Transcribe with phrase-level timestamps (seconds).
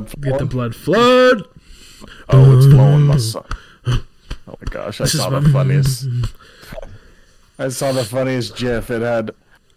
[0.00, 1.46] blood Get the blood flowed.
[2.30, 3.44] Oh, it's flowing, my son.
[3.86, 6.06] Oh my gosh, I This saw the my- funniest.
[7.58, 8.90] I saw the funniest GIF.
[8.90, 9.30] It had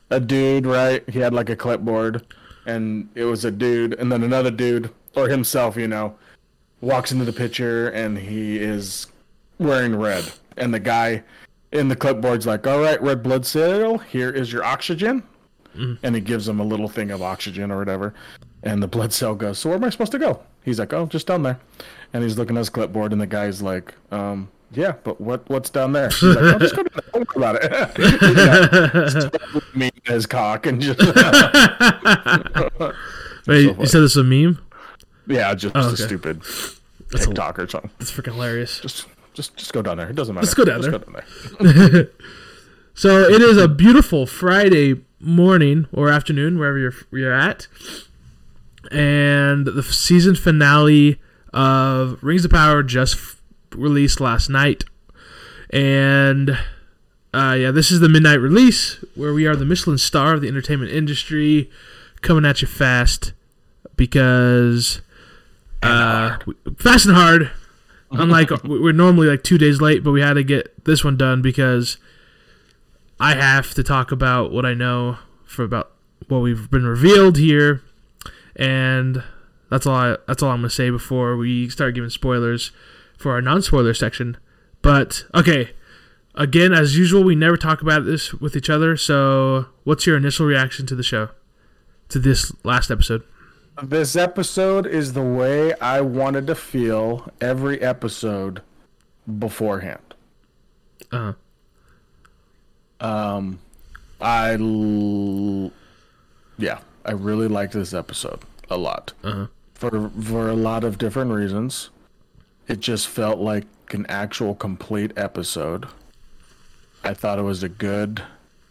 [0.10, 1.08] a dude, right?
[1.10, 2.26] He had like a clipboard,
[2.66, 6.16] and it was a dude, and then another dude, or himself, you know,
[6.82, 9.08] walks into the picture, and he is
[9.60, 11.24] wearing red, and the guy
[11.72, 15.22] in the clipboard's like, "All right, red blood cell, here is your oxygen,"
[15.76, 15.98] mm.
[16.02, 18.14] and he gives him a little thing of oxygen or whatever,
[18.66, 21.06] and the blood cell goes, "So where am I supposed to go?" He's like, "Oh,
[21.06, 21.60] just down there,"
[22.12, 24.50] and he's looking at his clipboard, and the guy's like, um.
[24.72, 26.10] Yeah, but what what's down there?
[26.10, 27.04] He's like, oh, just go there.
[27.14, 27.72] Don't about it.
[29.22, 31.14] you know, me his cock and just Wait,
[33.46, 33.62] funny.
[33.80, 34.60] you said this was a meme?
[35.28, 36.04] yeah, just Oh, a okay.
[36.04, 36.42] stupid
[37.12, 37.92] That's a- TikTok or something.
[38.00, 38.80] That's freaking hilarious.
[38.80, 40.10] Just just just go down there.
[40.10, 40.46] It doesn't matter.
[40.46, 41.00] Let's go down Just there.
[41.00, 42.10] Go down there.
[42.96, 47.68] So it is a beautiful Friday morning or afternoon, wherever you're you're at,
[48.92, 51.20] and the season finale
[51.54, 53.42] of Rings of Power just f-
[53.74, 54.84] released last night,
[55.70, 56.52] and
[57.34, 60.48] uh, yeah, this is the midnight release where we are the Michelin star of the
[60.48, 61.70] entertainment industry,
[62.22, 63.34] coming at you fast
[63.96, 65.02] because
[65.84, 67.52] uh, we- fast and hard.
[68.12, 71.42] Unlike we're normally like two days late, but we had to get this one done
[71.42, 71.98] because
[73.20, 75.92] I have to talk about what I know for about
[76.28, 77.82] what we've been revealed here,
[78.56, 79.24] and
[79.70, 79.96] that's all.
[79.96, 82.72] I, that's all I'm gonna say before we start giving spoilers
[83.18, 84.38] for our non-spoiler section.
[84.82, 85.72] But okay,
[86.36, 88.96] again, as usual, we never talk about this with each other.
[88.98, 91.30] So, what's your initial reaction to the show,
[92.10, 93.24] to this last episode?
[93.84, 98.62] This episode is the way I wanted to feel every episode
[99.40, 100.14] beforehand.
[101.12, 101.34] Uh,
[103.02, 103.60] Um,
[104.22, 105.72] I, l-
[106.58, 108.40] yeah, I really liked this episode
[108.70, 111.90] a lot uh, for for a lot of different reasons.
[112.68, 115.86] It just felt like an actual complete episode.
[117.04, 118.24] I thought it was a good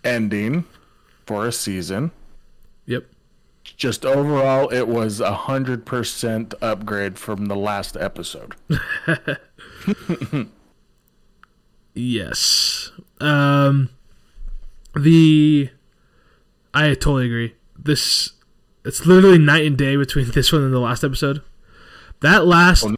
[0.02, 0.64] ending
[1.26, 2.10] for a season.
[2.86, 3.06] yep.
[3.62, 8.54] Just overall, it was a hundred percent upgrade from the last episode.
[11.94, 12.90] Yes.
[13.20, 13.90] Um
[14.96, 15.70] the
[16.72, 17.54] I totally agree.
[17.78, 18.32] This
[18.84, 21.42] it's literally night and day between this one and the last episode.
[22.20, 22.94] That last Oh,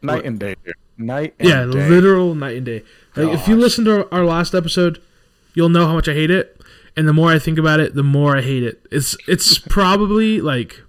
[0.00, 0.54] Night and day,
[0.96, 1.88] night and yeah, day.
[1.88, 2.84] literal night and day.
[3.16, 5.02] Like if you listen to our last episode,
[5.54, 6.60] you'll know how much I hate it.
[6.96, 8.86] And the more I think about it, the more I hate it.
[8.92, 10.80] It's it's probably like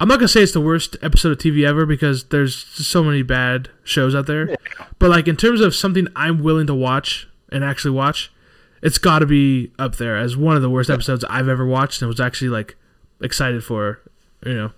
[0.00, 3.22] I'm not gonna say it's the worst episode of TV ever because there's so many
[3.22, 4.56] bad shows out there.
[4.98, 8.32] But like in terms of something I'm willing to watch and actually watch,
[8.82, 12.00] it's got to be up there as one of the worst episodes I've ever watched
[12.02, 12.76] and was actually like
[13.20, 14.00] excited for.
[14.44, 14.72] You know,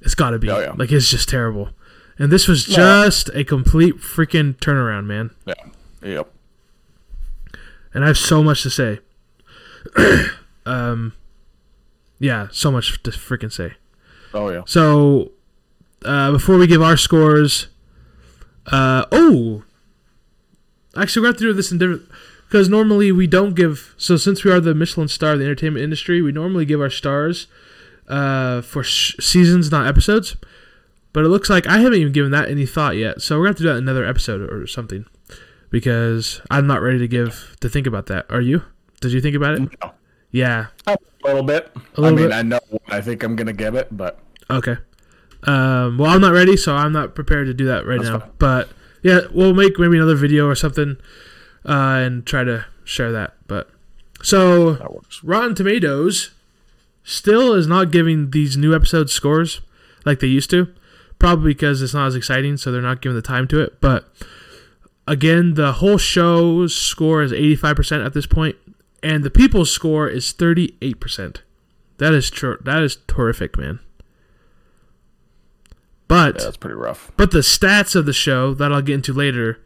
[0.00, 0.72] it's got to be Oh, yeah.
[0.76, 1.70] like it's just terrible.
[2.18, 2.76] And this was Yeah.
[3.04, 5.30] just a complete freaking turnaround, man.
[5.44, 5.54] Yeah.
[6.02, 6.32] Yep.
[7.94, 9.00] And I have so much to say.
[10.66, 11.12] um,
[12.18, 13.74] yeah, so much to freaking say.
[14.32, 14.62] Oh yeah.
[14.66, 15.32] So,
[16.04, 17.66] uh, before we give our scores,
[18.66, 19.64] uh, oh,
[20.96, 22.08] actually, we have to do this in different
[22.52, 23.94] because normally we don't give.
[23.96, 26.90] So, since we are the Michelin star of the entertainment industry, we normally give our
[26.90, 27.46] stars
[28.08, 30.36] uh, for sh- seasons, not episodes.
[31.14, 33.22] But it looks like I haven't even given that any thought yet.
[33.22, 35.06] So we're gonna have to do that in another episode or something
[35.70, 38.26] because I'm not ready to give to think about that.
[38.28, 38.62] Are you?
[39.00, 39.60] Did you think about it?
[39.82, 39.92] No.
[40.30, 40.66] Yeah.
[40.86, 41.70] A little bit.
[41.96, 42.34] A little I mean, bit?
[42.34, 44.18] I know what I think I'm gonna give it, but
[44.50, 44.76] Okay.
[45.44, 48.18] Um, well, I'm not ready, so I'm not prepared to do that right That's now.
[48.18, 48.30] fine.
[48.38, 48.68] But
[49.02, 50.98] yeah, we'll make maybe another video or something,
[51.66, 51.72] uh,
[52.04, 53.34] and try to share that.
[53.46, 53.70] But
[54.22, 54.90] so that.
[55.22, 56.30] Rotten Tomatoes
[57.04, 59.60] still is not giving these new episodes scores
[60.04, 60.72] like they used to,
[61.18, 63.80] probably because it's not as exciting, so they're not giving the time to it.
[63.80, 64.08] But
[65.06, 68.56] again, the whole show's score is 85% at this point,
[69.02, 71.36] and the people's score is 38%.
[71.98, 73.78] That is tr- that is terrific, man.
[76.08, 77.10] But Yeah, that's pretty rough.
[77.16, 79.60] but the stats of the show that I'll get into later,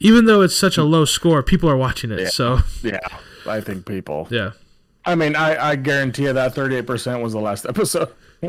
[0.00, 2.20] even though it's such a low score, people are watching it.
[2.20, 2.28] Yeah.
[2.28, 2.98] So Yeah,
[3.46, 4.26] I think people.
[4.30, 4.52] yeah.
[5.04, 8.08] I mean, I I guarantee you that 38 percent was the last episode.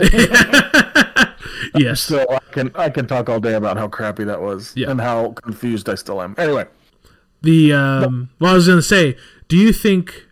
[1.75, 2.01] Yes.
[2.01, 4.89] So I can I can talk all day about how crappy that was Yeah.
[4.89, 6.33] and how confused I still am.
[6.37, 6.65] Anyway,
[7.41, 9.17] The um, well, I was gonna say,
[9.47, 10.25] do you think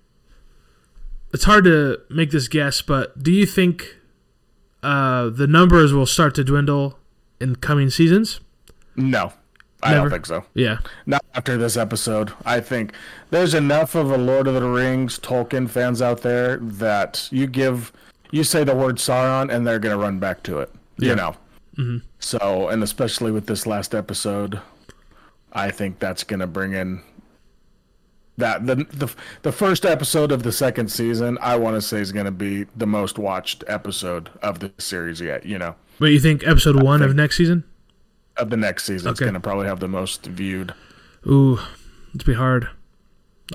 [1.33, 3.97] it's hard to make this guess, but do you think
[4.83, 6.97] uh, the numbers will start to dwindle
[7.39, 8.39] in coming seasons?
[8.95, 9.31] no,
[9.83, 10.01] I Never.
[10.03, 10.43] don't think so.
[10.55, 12.33] Yeah, Not after this episode.
[12.45, 12.93] I think
[13.29, 17.91] there's enough of a Lord of the Rings Tolkien fans out there that you give
[18.31, 20.71] you say the word Sauron and they're gonna run back to it.
[20.97, 21.35] you know.
[21.77, 21.97] Mm-hmm.
[22.19, 24.59] So, and especially with this last episode,
[25.53, 27.03] I think that's going to bring in
[28.37, 29.13] that the, the
[29.43, 31.37] the first episode of the second season.
[31.39, 35.21] I want to say is going to be the most watched episode of the series
[35.21, 35.45] yet.
[35.45, 37.63] You know, But you think episode one of next season?
[38.37, 39.25] Of the next season, it's Okay.
[39.25, 40.73] going to probably have the most viewed.
[41.25, 41.59] Ooh,
[42.13, 42.69] it's be hard.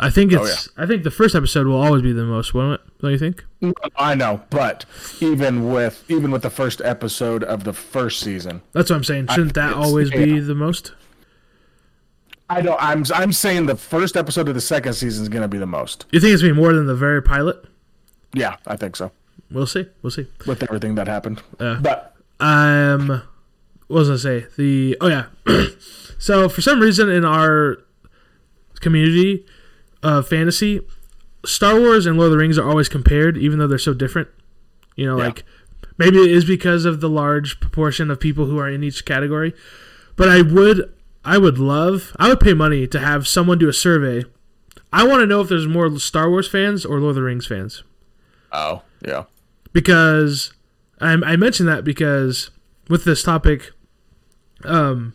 [0.00, 0.68] I think Oh, it's.
[0.78, 2.86] I think the first episode will always be the most, won't it?
[3.02, 3.44] Don't you think?
[3.96, 4.84] I know, but
[5.20, 9.26] even with even with the first episode of the first season, That's what I'm saying.
[9.28, 10.92] Shouldn't that it's- always be the most?
[12.48, 12.82] I don't.
[12.82, 15.66] I'm I'm saying the first episode of the second season is going to be the
[15.66, 16.06] most.
[16.10, 17.62] You think it's gonna be more than the very pilot?
[18.34, 19.12] Yeah, I think so.
[19.50, 19.86] We'll see.
[20.02, 20.26] We'll see.
[20.46, 21.78] With everything that happened, Yeah.
[21.82, 23.22] but Um,
[23.92, 24.46] what was I say?
[24.56, 25.26] The oh yeah.
[26.18, 27.78] so for some reason in our
[28.80, 29.44] community
[30.02, 30.80] of fantasy,
[31.44, 34.28] Star Wars and Lord of the Rings are always compared, even though they're so different.
[34.96, 35.24] You know, Yeah.
[35.26, 35.44] like
[35.98, 39.54] maybe it is because of the large proportion of people who are in each category.
[40.16, 40.92] But I would,
[41.24, 44.24] I would love, I would pay money to have someone do a survey.
[44.92, 47.46] I want to know if there's more Star Wars fans or Lord of the Rings
[47.46, 47.82] fans
[48.52, 49.24] oh yeah,
[49.72, 50.52] because
[51.00, 52.50] I, I mentioned that because
[52.90, 53.70] with this topic,
[54.64, 55.14] um,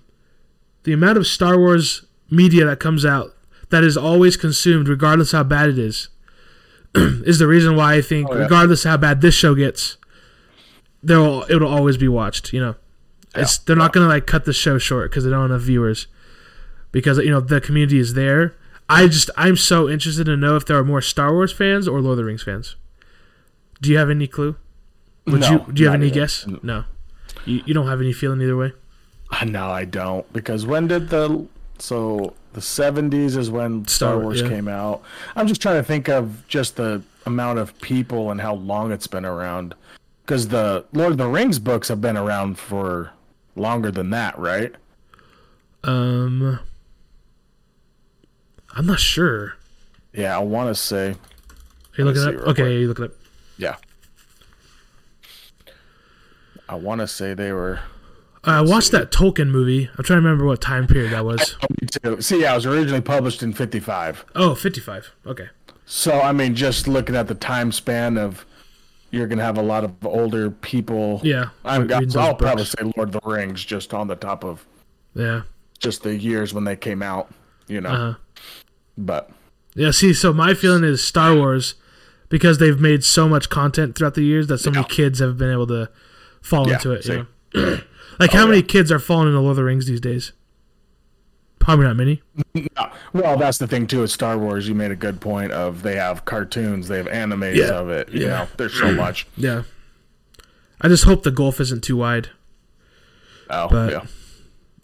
[0.83, 3.35] the amount of Star Wars media that comes out
[3.69, 6.09] that is always consumed, regardless how bad it is,
[6.95, 8.43] is the reason why I think, Oh, yeah.
[8.43, 9.97] regardless how bad this show gets,
[11.03, 12.53] there will it'll always be watched.
[12.53, 12.75] You know,
[13.35, 16.07] it's they're not gonna like cut the show short because they don't have enough viewers
[16.91, 18.55] because you know the community is there.
[18.89, 21.99] I just I'm so interested to know if there are more Star Wars fans or
[22.01, 22.77] Lord of the Rings fans.
[23.81, 24.55] Do you have any clue?
[25.25, 26.19] Would No, you do you have any even.
[26.19, 26.47] guess?
[26.63, 26.85] No.
[27.45, 28.71] You, you don't have any feeling either way.
[29.45, 30.31] No, I don't.
[30.33, 31.45] Because when did the
[31.79, 34.49] so the seventies is when Star, Star- Wars yeah.
[34.49, 35.03] came out.
[35.35, 39.07] I'm just trying to think of just the amount of people and how long it's
[39.07, 39.75] been around.
[40.25, 43.11] Because the Lord of the Rings books have been around for
[43.55, 44.73] longer than that, right?
[45.83, 46.59] Um
[48.73, 49.55] I'm not sure.
[50.13, 51.15] Yeah, I want to say Are
[51.97, 52.47] you looking up?
[52.47, 52.71] Okay, quick.
[52.73, 53.11] you looking up.
[53.57, 53.75] yeah.
[56.69, 57.79] I want to say they were.
[58.47, 59.89] I watched that Tolkien movie.
[59.97, 61.55] I'm trying to remember what time period that was.
[61.69, 62.21] Me too.
[62.21, 64.25] See, yeah, it was originally published in '55.
[64.35, 65.11] Oh, 55.
[65.25, 65.49] Okay.
[65.85, 68.45] So I mean, just looking at the time span of,
[69.11, 71.21] you're gonna have a lot of older people.
[71.23, 71.49] Yeah.
[71.65, 71.83] I'm.
[71.83, 74.65] reading those I'll probably say Lord of the Rings, just on the top of
[75.13, 75.41] Yeah.
[75.79, 77.29] just the years when they came out.
[77.67, 78.13] You know, Uh-huh.
[78.97, 79.29] but
[79.75, 81.75] Yeah, see, so my feeling is Star Wars
[82.29, 84.95] because they've made so much content throughout the years that so many Yeah.
[84.95, 85.89] kids have been able to
[86.41, 87.27] fall Yeah, into it.
[88.19, 88.23] same.
[88.23, 88.31] You know?
[88.31, 90.31] like, how Oh, many kids are falling into Lord of the Rings these days?
[91.59, 92.21] Probably not many.
[92.55, 92.89] no.
[93.13, 94.01] well, that's the thing too.
[94.01, 97.55] With Star Wars, you made a good point of they have cartoons, they have animes
[97.55, 97.71] Yeah.
[97.71, 98.09] of it.
[98.09, 98.27] You Yeah.
[98.27, 99.27] know, there's so much.
[99.35, 99.63] Yeah.
[100.79, 102.29] I just hope the gulf isn't too wide.
[103.49, 104.01] Oh, But- yeah.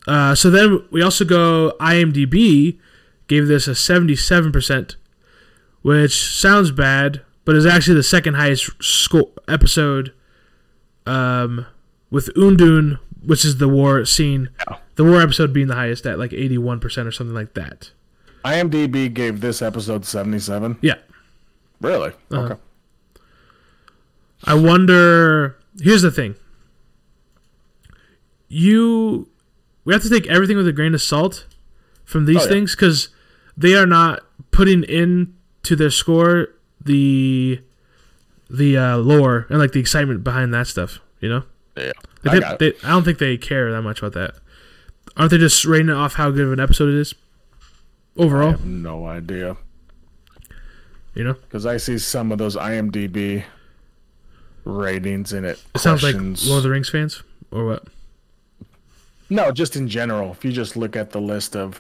[0.06, 2.78] Uh, so then we also go IMDb
[3.28, 4.98] gave this a 77%,
[5.82, 10.12] which sounds bad, but is actually the second highest score episode
[11.06, 11.66] um,
[12.10, 14.50] with Udûn, which is the war scene.
[14.96, 17.92] The war episode being the highest at like 81% or something like that.
[18.46, 20.78] IMDb gave this episode 77.
[20.82, 20.96] Yeah.
[21.82, 22.10] Really?
[22.32, 22.42] Uh-huh.
[22.42, 22.56] Okay.
[24.44, 25.58] I wonder.
[25.82, 26.36] Here's the thing.
[28.50, 29.30] You,
[29.86, 31.46] we have to take everything with a grain of salt
[32.06, 32.50] from these Oh, yeah.
[32.50, 33.10] things because
[33.58, 36.50] they are not putting in to their score
[36.84, 37.62] the
[38.50, 41.00] the uh, lore and like the excitement behind that stuff.
[41.22, 41.44] You know,
[41.76, 41.92] Yeah.
[42.24, 42.80] Like, I they, it.
[42.82, 44.36] they- I don't think they care that much about that.
[45.18, 47.14] Aren't they just rating it off how good of an episode it is
[48.18, 48.52] I overall?
[48.52, 49.58] have no idea.
[51.14, 53.44] You know, Because I see some of those IMDb
[54.66, 55.62] ratings in it.
[55.76, 57.84] it sounds like questions- Lord of the Rings fans or what?
[59.30, 60.32] No, just in general.
[60.32, 61.80] If you just look at the list of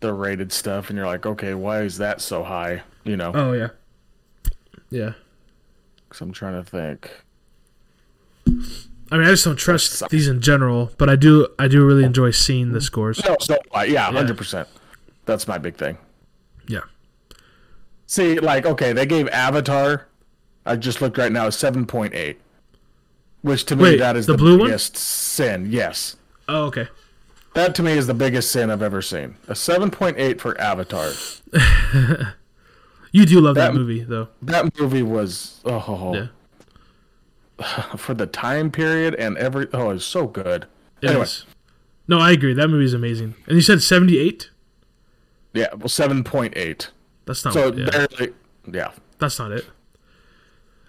[0.00, 2.82] the rated stuff and you're like, okay, why is that so high?
[3.04, 3.68] You know, Oh yeah,
[4.90, 5.12] yeah.
[6.08, 7.10] because I'm trying to think.
[9.12, 11.46] I mean, I just don't trust these in general, but I do.
[11.58, 13.22] I do really enjoy seeing the scores.
[13.24, 14.66] No, so uh, yeah, hundred percent.
[15.26, 15.98] That's my big thing.
[16.66, 16.80] Yeah.
[18.06, 20.08] See, like, okay, they gave Avatar.
[20.64, 22.40] I just looked right now, seven point eight,
[23.42, 24.68] which to me Wait, that is the the, blue one?
[24.68, 25.66] biggest sin.
[25.70, 26.16] Yes,
[26.48, 26.88] Oh, okay.
[27.54, 29.36] that to me is the biggest sin I've ever seen.
[29.46, 31.10] A seven point eight for Avatar.
[33.14, 34.28] You do love that, That- movie, though.
[34.40, 36.26] That movie was oh Yeah.
[37.96, 40.66] for the time period and every oh it's so good.
[41.00, 41.44] It anyway, is.
[42.08, 42.54] No, I agree.
[42.54, 43.34] That movie is amazing.
[43.46, 44.50] And you said seventy-eight.
[45.52, 46.90] yeah, well, seven point eight.
[47.26, 47.54] That's not.
[47.54, 48.32] So yeah, barely,
[48.72, 49.66] yeah, that's not it.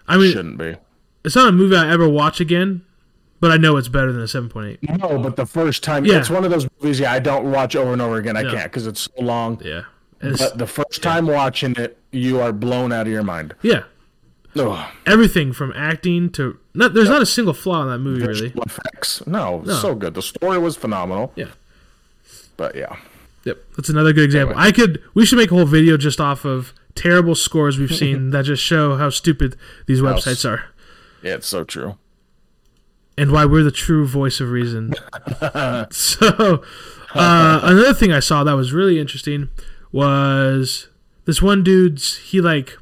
[0.08, 0.76] I mean, shouldn't be.
[1.24, 2.84] it's not a movie I ever watch again,
[3.40, 4.98] but I know it's better than a seven point eight.
[5.00, 6.18] No, but the first time, Yeah.
[6.18, 7.00] it's one of those movies.
[7.00, 8.36] Yeah, I don't watch over and over again.
[8.36, 9.60] I can't because it's so long.
[9.64, 9.82] Yeah,
[10.20, 13.54] it's- But the first time watching it, you are blown out of your mind.
[13.62, 13.84] yeah.
[14.56, 14.92] Ugh.
[15.06, 18.52] Everything from acting to not, there's not a single flaw in that movie really.
[18.66, 19.26] Effects.
[19.26, 19.74] No, No.
[19.74, 20.14] so good.
[20.14, 21.32] The story was phenomenal.
[21.36, 21.50] Yeah.
[22.56, 22.96] But yeah.
[23.44, 24.54] Yep, that's another good example.
[24.56, 28.30] I could we should make a whole video just off of terrible scores we've seen
[28.30, 29.56] that just show how stupid
[29.86, 30.66] these websites are
[31.22, 31.96] Yeah, it's so true.
[33.18, 34.94] and why we're the true voice of reason.
[35.90, 36.62] so,
[37.14, 39.48] uh, another thing I saw that was really interesting
[39.92, 40.88] was
[41.24, 42.78] this one dude's he like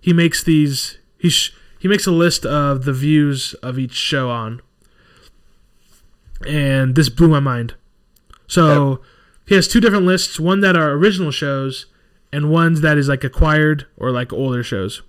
[0.00, 4.30] he makes these he sh- he makes a list of the views of each show
[4.30, 4.60] on,
[6.46, 7.74] and this blew my mind.
[8.46, 9.00] So
[9.46, 11.86] he has two different lists: one that are original shows,
[12.32, 15.02] and ones that is like acquired or like older shows.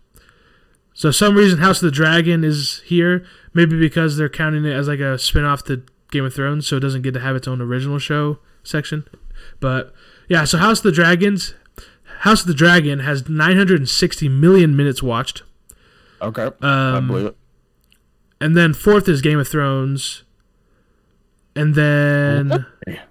[0.94, 4.88] So some reason House of the Dragon is here, maybe because they're counting it as
[4.88, 7.62] like a spin-off to Game of Thrones, so it doesn't get to have its own
[7.62, 9.08] original show section.
[9.60, 9.94] But
[10.28, 11.54] yeah, so House of the Dragons
[12.20, 15.44] House of the Dragon has 960 million minutes watched.
[16.22, 16.50] Okay.
[16.62, 17.38] I Um, believe it.
[18.40, 20.24] and then fourth is Game of Thrones.
[21.56, 22.66] And then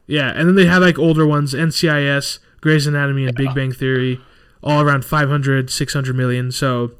[0.06, 4.20] yeah, and then they have like older ones, NCIS, Grey's Anatomy and Big Bang Theory,
[4.62, 6.50] all around 500, 600 million.
[6.50, 6.92] So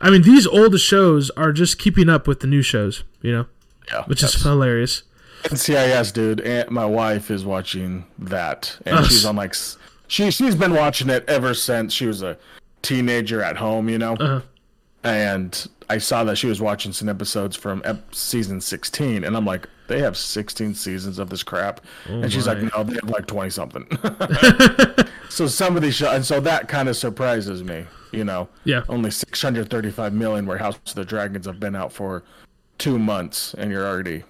[0.00, 3.46] I mean, these old shows are just keeping up with the new shows, you know,
[3.90, 4.04] Yeah.
[4.04, 5.02] which is hilarious.
[5.44, 6.40] NCIS, dude.
[6.42, 9.08] And my wife is watching that, and Us.
[9.08, 9.54] she's on like
[10.06, 12.36] she she's been watching it ever since she was a
[12.82, 14.12] teenager at home, you know.
[14.14, 14.40] Uh-huh.
[15.04, 19.44] And I saw that she was watching some episodes from ep- season 16, and I'm
[19.44, 22.94] like, they have 16 seasons of this crap, mm, and she's like, Oh no, they
[22.94, 23.86] have like 20 something.
[25.30, 28.48] so some of these shows, and so that kind of surprises me, you know.
[28.64, 28.82] Yeah.
[28.88, 32.22] Only 635 million, where House of the Dragons have been out for
[32.76, 34.24] two months, and you're already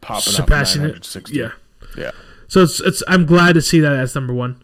[0.00, 1.04] popping Surpassing up it.
[1.04, 1.38] 960.
[1.38, 1.50] Yeah.
[1.96, 2.10] Yeah.
[2.48, 4.62] So it's it's I'm glad to see that as number one.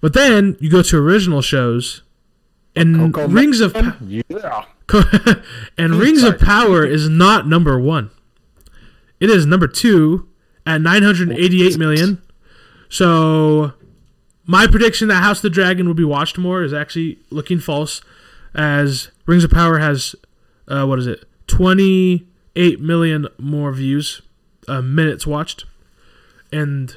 [0.00, 2.02] But then you go to original shows,
[2.76, 3.74] and Coco Rings of?
[4.06, 4.64] Yeah.
[5.78, 8.10] and Rings of Power is not number one.
[9.20, 10.28] It is number two
[10.66, 12.22] at 988 million.
[12.88, 13.72] So
[14.46, 18.00] my prediction that House of the Dragon will be watched more is actually looking false,
[18.54, 20.16] as Rings of Power has
[20.66, 24.22] uh, what is it 28 million more views,
[24.66, 25.64] uh, minutes watched,
[26.52, 26.96] and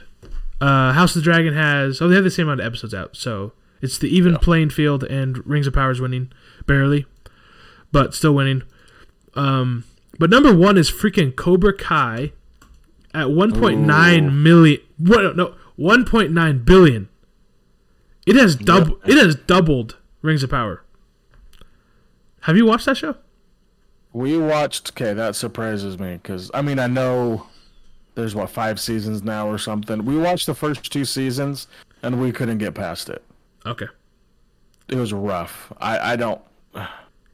[0.61, 3.15] uh, House of the Dragon has oh they have the same amount of episodes out,
[3.15, 3.51] so
[3.83, 6.31] it's the even playing field, and Rings of Power is winning
[6.65, 7.05] barely
[7.93, 8.63] but still winning.
[9.35, 9.85] Um,
[10.19, 12.33] but number one is freaking Cobra Kai
[13.13, 14.81] at 1.9 million.
[14.97, 15.37] What?
[15.37, 17.07] No, 1.9 billion.
[18.25, 18.99] It has double.
[19.05, 20.83] It has doubled Rings of Power.
[22.41, 23.15] Have you watched that show?
[24.11, 24.91] We watched.
[24.91, 27.47] Okay, that surprises me because I mean I know
[28.15, 30.05] there's what five seasons now or something.
[30.05, 31.67] We watched the first two seasons
[32.01, 33.23] and we couldn't get past it.
[33.65, 33.87] Okay.
[34.89, 35.71] It was rough.
[35.79, 36.41] I I don't.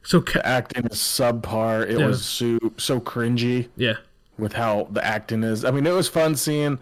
[0.02, 1.82] So Ca- acting is subpar.
[1.88, 2.06] It Yeah.
[2.06, 3.94] was so so cringy yeah,
[4.38, 5.64] with how the acting is.
[5.64, 6.78] I mean, it was fun seeing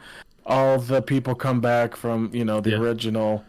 [0.46, 2.76] all the people come back from you know the Yeah.
[2.78, 3.44] original.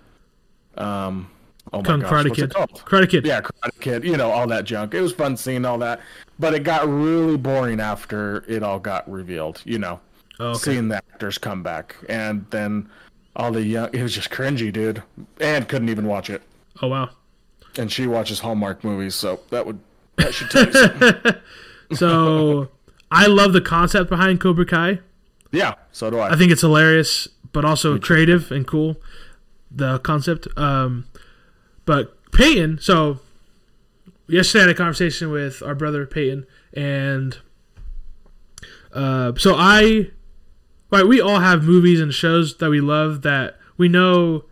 [0.78, 1.30] Um,
[1.74, 2.50] oh my Kung gosh, Karate Kid.
[2.52, 3.26] Karate Kid.
[3.26, 4.94] Yeah, Karate Kid, you know, all that junk.
[4.94, 6.00] It was fun seeing all that,
[6.40, 10.00] but it got really boring after it all got revealed, you know,
[10.40, 10.60] Oh, okay.
[10.60, 11.96] seeing the actors come back.
[12.08, 12.90] And then
[13.40, 15.02] all the young, it was just cringy, dude.
[15.40, 16.44] And couldn't even watch it.
[16.82, 17.10] Oh wow.
[17.78, 19.80] And she watches Hallmark movies, so that would,
[20.18, 21.34] that should tell you something.
[21.96, 22.70] So
[23.10, 25.00] I love the concept behind Cobra Kai.
[25.52, 26.34] Yeah, so do I.
[26.34, 28.98] I think it's hilarious, but also creative and cool.
[29.72, 30.48] The concept.
[30.56, 31.08] Um,
[31.86, 33.22] but Peyton, so
[34.28, 37.40] yesterday I had a conversation with our brother Peyton, and
[38.94, 40.12] uh, so I,
[40.92, 44.46] right, we all have movies and shows that we love that we know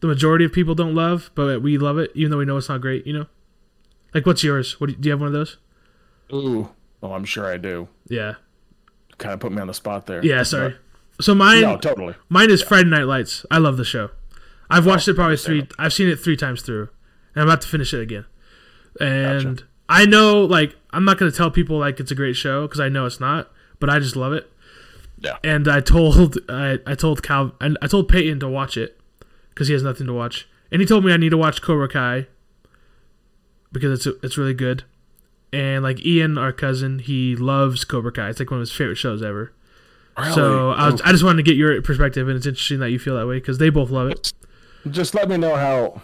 [0.00, 2.68] the majority of people don't love, but we love it even though we know it's
[2.68, 3.06] not great.
[3.06, 3.26] You know,
[4.12, 4.80] like what's yours?
[4.80, 5.56] What do you, do you have one of those?
[6.32, 6.70] Ooh.
[7.02, 7.88] Oh, I'm sure I do.
[8.08, 8.34] Yeah,
[9.18, 10.24] Kind of put me on the spot there.
[10.24, 10.42] yeah.
[10.42, 10.74] Sorry.
[11.20, 12.14] So mine, No, totally.
[12.28, 13.46] Mine is Friday Night Lights.
[13.50, 14.10] I love the show.
[14.68, 15.68] I've watched it probably three.
[15.78, 16.88] I've seen it three times through,
[17.34, 18.24] and I'm about to finish it again.
[19.00, 22.80] And I know, like, I'm not gonna tell people like it's a great show because
[22.80, 24.50] I know it's not, but I just love it.
[25.24, 25.38] Yeah.
[25.42, 29.00] And I told I, I told Cal and I told Peyton to watch it
[29.48, 31.88] because he has nothing to watch, and he told me I need to watch Cobra
[31.88, 32.26] Kai
[33.72, 34.84] because it's it's really good.
[35.52, 38.28] And like Ian, our cousin, he loves Cobra Kai.
[38.28, 39.52] It's like one of his favorite shows ever.
[40.32, 42.98] So I, was, I just wanted to get your perspective, and it's interesting that you
[43.00, 44.32] feel that way because they both love it.
[44.90, 46.02] just let me know how.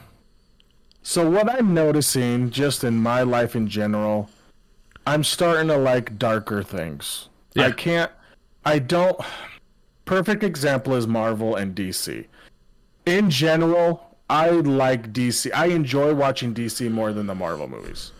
[1.02, 4.28] So what I'm noticing, just in my life in general,
[5.06, 7.28] I'm starting to like darker things.
[7.54, 7.66] Yeah.
[7.66, 8.10] I can't.
[8.64, 9.18] I don't.
[10.04, 12.26] Perfect example is Marvel and DC.
[13.06, 15.50] In general, I like DC.
[15.54, 18.12] I enjoy watching DC more than the Marvel movies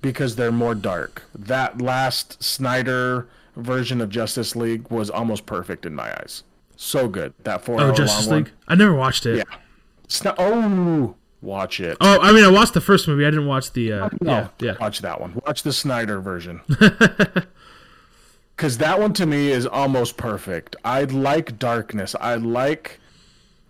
[0.00, 1.22] because they're more dark.
[1.34, 6.42] That last Snyder version of Justice League was almost perfect in my eyes.
[6.76, 7.34] So good.
[7.44, 8.50] That four Oh, Justice League.
[8.68, 9.36] I never watched it.
[9.38, 9.56] Yeah.
[10.08, 11.96] Sn- oh, watch it.
[12.00, 13.26] Oh, I mean, I watched the first movie.
[13.26, 13.92] I didn't watch the.
[13.92, 14.76] Uh, No, Yeah, yeah.
[14.80, 15.40] Watch that one.
[15.46, 16.60] Watch the Snyder version.
[18.60, 20.76] Because that one to me is almost perfect.
[20.84, 22.14] I like darkness.
[22.20, 23.00] I like,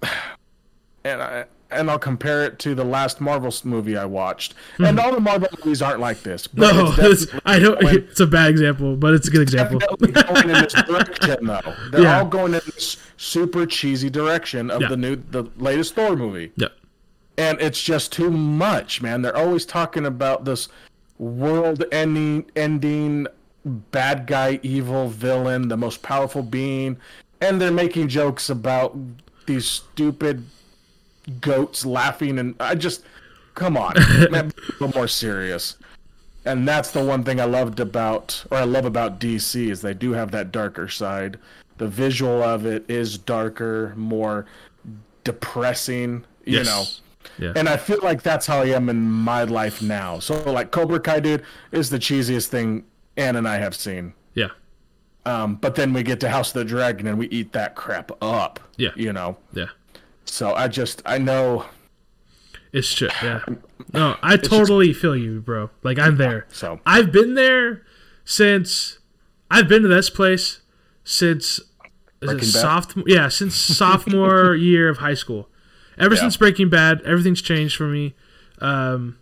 [1.04, 4.54] and I and I'll compare it to the last Marvel movie I watched.
[4.80, 6.47] And all the Marvel movies aren't like this.
[6.47, 6.61] Hmm.
[6.62, 6.94] No,
[7.47, 7.80] I don't.
[7.80, 9.78] going- It's a bad example, but it's a good example.
[9.78, 11.61] going in this direction though.
[11.92, 12.18] They're Yeah.
[12.18, 14.88] all going in this super cheesy direction of Yeah.
[14.88, 16.50] the new, the latest Thor movie.
[16.56, 16.66] Yeah,
[17.38, 19.23] and it's just too much, man.
[19.23, 20.66] They're always talking about this
[21.16, 23.28] world-ending, ending
[23.64, 26.96] bad guy, evil villain, the most powerful being,
[27.40, 28.96] and they're making jokes about
[29.46, 30.44] these stupid
[31.40, 33.02] goats laughing, and I just
[33.54, 33.94] come on,
[34.30, 35.76] man, be a little more serious.
[36.46, 39.92] And that's the one thing I loved about, or I love about DC, is they
[39.94, 41.38] do have that darker side.
[41.76, 44.46] The visual of it is darker, more
[45.24, 46.24] depressing.
[46.44, 46.66] You Yes.
[46.66, 46.84] know,
[47.46, 47.52] yeah.
[47.56, 50.18] and I feel like that's how I am in my life now.
[50.18, 52.84] So like Cobra Kai, dude, is the cheesiest thing
[53.20, 54.14] Ann and I have seen.
[54.34, 54.48] yeah,
[55.26, 58.10] Um, but then we get to House of the Dragon and we eat that crap
[58.22, 58.58] up.
[58.76, 58.90] Yeah.
[58.96, 59.36] You know.
[59.52, 59.66] yeah.
[60.24, 61.66] So I just I know.
[62.72, 63.08] It's true.
[63.22, 63.40] Yeah.
[63.92, 65.70] No, I totally feel you, bro.
[65.82, 66.46] Like I'm there.
[66.50, 67.82] So I've been there
[68.24, 68.98] since
[69.50, 70.60] I've been to this place
[71.02, 75.48] since is it Breaking sophomore yeah, since sophomore year of high school.
[75.98, 76.20] Ever Yeah.
[76.20, 78.14] since Breaking Bad, everything's changed for me.
[78.60, 79.18] Um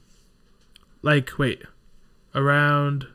[1.00, 1.62] like wait,
[2.34, 3.06] around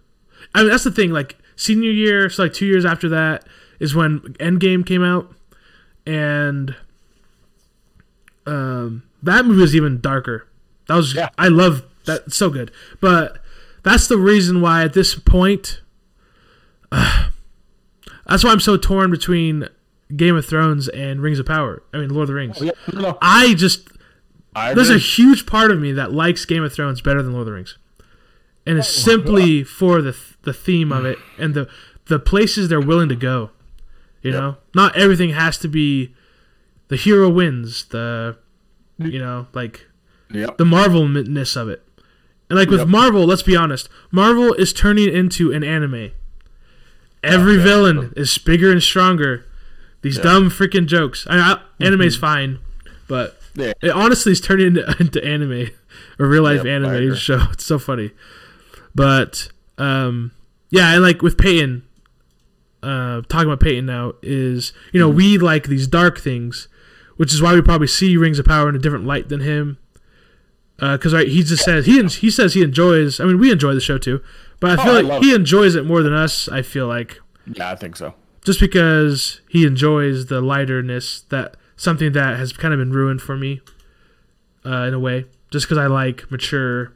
[0.55, 3.45] I mean that's the thing like senior year, so like 2 years after that
[3.79, 5.33] is when Endgame came out
[6.05, 6.75] and
[8.45, 10.47] um that movie was even darker.
[10.87, 11.29] That was Yeah.
[11.37, 12.71] I love that so good.
[12.99, 13.39] But
[13.83, 15.81] that's the reason why at this point
[16.91, 19.67] that's why I'm so torn between
[20.15, 21.81] Game of Thrones and Rings of Power.
[21.93, 22.61] I mean Lord of the Rings.
[22.61, 23.87] yeah, no, no, I just
[24.55, 27.41] I there's a huge part of me that likes Game of Thrones better than Lord
[27.41, 27.77] of the Rings.
[28.65, 31.67] And it's simply for the the theme of it and the
[32.07, 33.49] the places they're willing to go.
[34.21, 34.39] You Yep.
[34.41, 36.13] know, not everything has to be
[36.89, 37.85] the hero wins.
[37.85, 38.37] The
[38.99, 39.87] you know like
[40.31, 40.57] Yep.
[40.57, 41.83] the Marvelness of it.
[42.49, 42.87] And like with Yep.
[42.89, 46.11] Marvel, let's be honest, Marvel is turning into an anime.
[47.23, 49.45] Every Oh, villain is bigger and stronger.
[50.01, 50.23] These Yeah.
[50.23, 51.25] dumb freaking jokes.
[51.29, 52.59] I, I, anime's fine,
[53.07, 53.71] but Yeah.
[53.81, 55.69] it honestly is turning into, into anime,
[56.19, 57.47] a real life anime show.
[57.53, 58.11] It's so funny.
[58.93, 60.31] But um,
[60.69, 61.83] yeah, and like with Peyton,
[62.81, 66.67] uh, talking about Peyton now is you know we like these dark things,
[67.17, 69.77] which is why we probably see Rings of Power in a different light than him.
[70.77, 73.19] Because right, he just says he he says he enjoys.
[73.19, 74.21] I mean, we enjoy the show too,
[74.59, 76.49] but I Oh, feel I like love he enjoys it more than us.
[76.49, 78.15] I feel like Yeah, I think so.
[78.43, 83.37] just because he enjoys the lighterness that something that has kind of been ruined for
[83.37, 83.61] me,
[84.65, 85.25] uh, in a way.
[85.51, 86.91] Just because I like mature,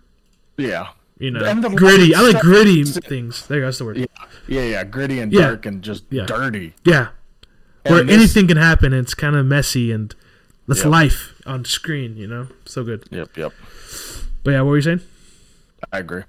[0.57, 0.87] Yeah.
[1.19, 2.13] You know, And the gritty.
[2.15, 3.45] I like gritty stuff- things.
[3.47, 3.97] There, you go, that's the word.
[3.97, 4.05] Yeah.
[4.47, 4.83] Yeah, yeah.
[4.83, 5.41] Gritty and Yeah.
[5.41, 6.25] dark and just Yeah.
[6.25, 6.73] dirty.
[6.85, 7.09] Yeah,
[7.85, 8.93] where this- anything can happen.
[8.93, 10.13] And it's kind of messy and
[10.67, 10.89] that's Yep.
[10.91, 12.17] life on screen.
[12.17, 13.05] You know, so good.
[13.11, 13.53] Yep, yep.
[14.43, 15.01] But yeah, what were you saying?
[15.91, 16.23] I agree.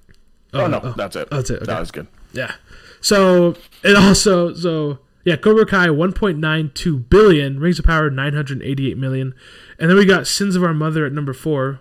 [0.53, 0.95] Oh, oh no, oh.
[0.97, 1.29] that's it.
[1.31, 1.65] That's it, okay.
[1.67, 2.07] That was good.
[2.33, 2.53] Yeah.
[3.01, 9.35] So it also so yeah, Cobra Kai 1.92 billion, Rings of Power 988 million,
[9.79, 11.81] and then we got Sins of Our Mother at number four,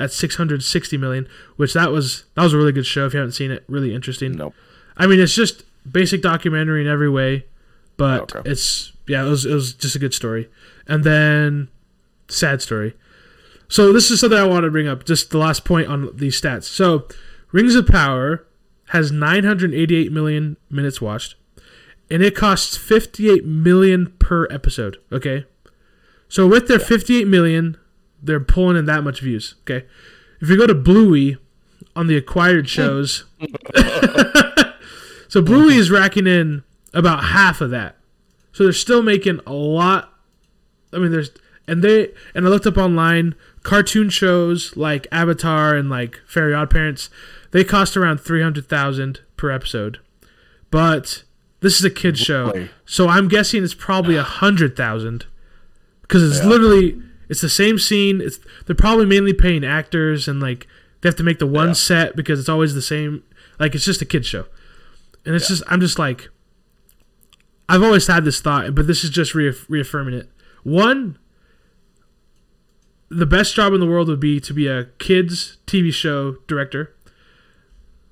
[0.00, 3.06] at 660 million, which that was that was a really good show.
[3.06, 4.32] If you haven't seen it, really interesting.
[4.32, 4.54] Nope.
[4.96, 7.44] I mean, it's just basic documentary in every way,
[7.96, 8.50] but Okay.
[8.50, 10.48] it's yeah, it was it was just a good story,
[10.88, 11.68] and then
[12.28, 12.94] sad story.
[13.68, 15.04] So this is something I want to bring up.
[15.04, 16.64] Just the last point on these stats.
[16.64, 17.06] So,
[17.52, 18.44] Rings of Power
[18.88, 21.36] has 988 million minutes watched,
[22.10, 24.96] and it costs 58 million per episode.
[25.12, 25.44] Okay,
[26.28, 27.76] so with their 58 million,
[28.22, 29.54] they're pulling in that much views.
[29.62, 29.86] Okay,
[30.40, 31.36] if you go to Bluey
[31.96, 32.68] on the acquired hmm.
[32.68, 33.24] shows,
[35.28, 37.96] so Bluey is racking in about half of that.
[38.52, 40.12] So they're still making a lot.
[40.92, 41.30] I mean, there's
[41.66, 46.70] and they and I looked up online cartoon shows like Avatar and like Fairy Odd
[46.70, 47.10] Parents.
[47.52, 49.98] They cost around three hundred thousand per episode,
[50.70, 51.22] but
[51.60, 55.26] this is a kids show, so I'm guessing it's probably a hundred thousand
[56.02, 56.48] because it's Yeah.
[56.50, 58.20] literally it's the same scene.
[58.20, 60.66] It's they're probably mainly paying actors and like
[61.00, 61.72] they have to make the one Yeah.
[61.74, 63.22] set because it's always the same.
[63.58, 64.44] Like it's just a kids show,
[65.24, 66.28] and it's just I'm just like
[67.68, 70.28] I've always had this thought, but this is just reaff- reaffirming it.
[70.64, 71.18] One,
[73.08, 76.94] the best job in the world would be to be a kids TV show director,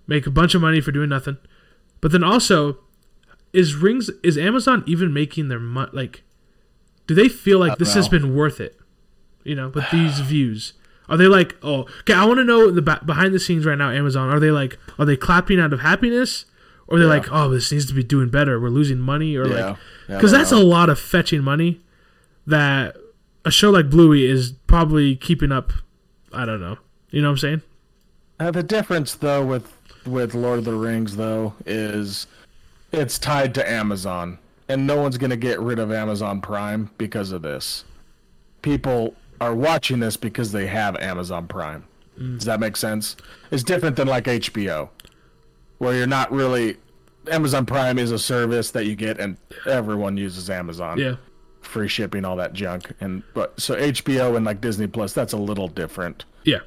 [0.06, 1.38] make a bunch of money for doing nothing.
[2.00, 2.78] But then also,
[3.52, 5.90] is Rings is Amazon even making their money?
[5.92, 6.22] Like,
[7.06, 8.77] do they feel like this has been worth it?
[9.48, 10.74] You know, with these views,
[11.08, 12.12] are they like, oh, okay?
[12.12, 13.90] I want to know the ba- behind the scenes right now.
[13.90, 16.44] Amazon, are they like, are they clapping out of happiness,
[16.86, 17.10] or are they Yeah.
[17.12, 18.60] like, oh, this needs to be doing better.
[18.60, 19.66] We're losing money, or Yeah.
[19.70, 19.76] like,
[20.08, 20.62] because don't that's know.
[20.62, 21.80] a lot of fetching money
[22.46, 22.96] that
[23.44, 25.72] a show like Bluey is probably keeping up.
[26.32, 26.76] I don't know.
[27.10, 27.62] You know what I'm saying?
[28.40, 29.72] Uh, the difference though with
[30.06, 32.26] with Lord of the Rings though is
[32.92, 37.42] it's tied to Amazon, and no one's gonna get rid of Amazon Prime because of
[37.42, 37.84] this.
[38.62, 41.84] People are watching this because they have Amazon Prime.
[42.18, 43.16] Does that make sense?
[43.52, 44.88] It's different than like HBO,
[45.78, 46.76] where you're not really.
[47.30, 51.16] Amazon Prime is a service that you get, and everyone uses Amazon Yeah.
[51.60, 52.92] free shipping, all that junk.
[53.00, 56.60] And but so HBO and like Disney Plus, that's a little different Yeah.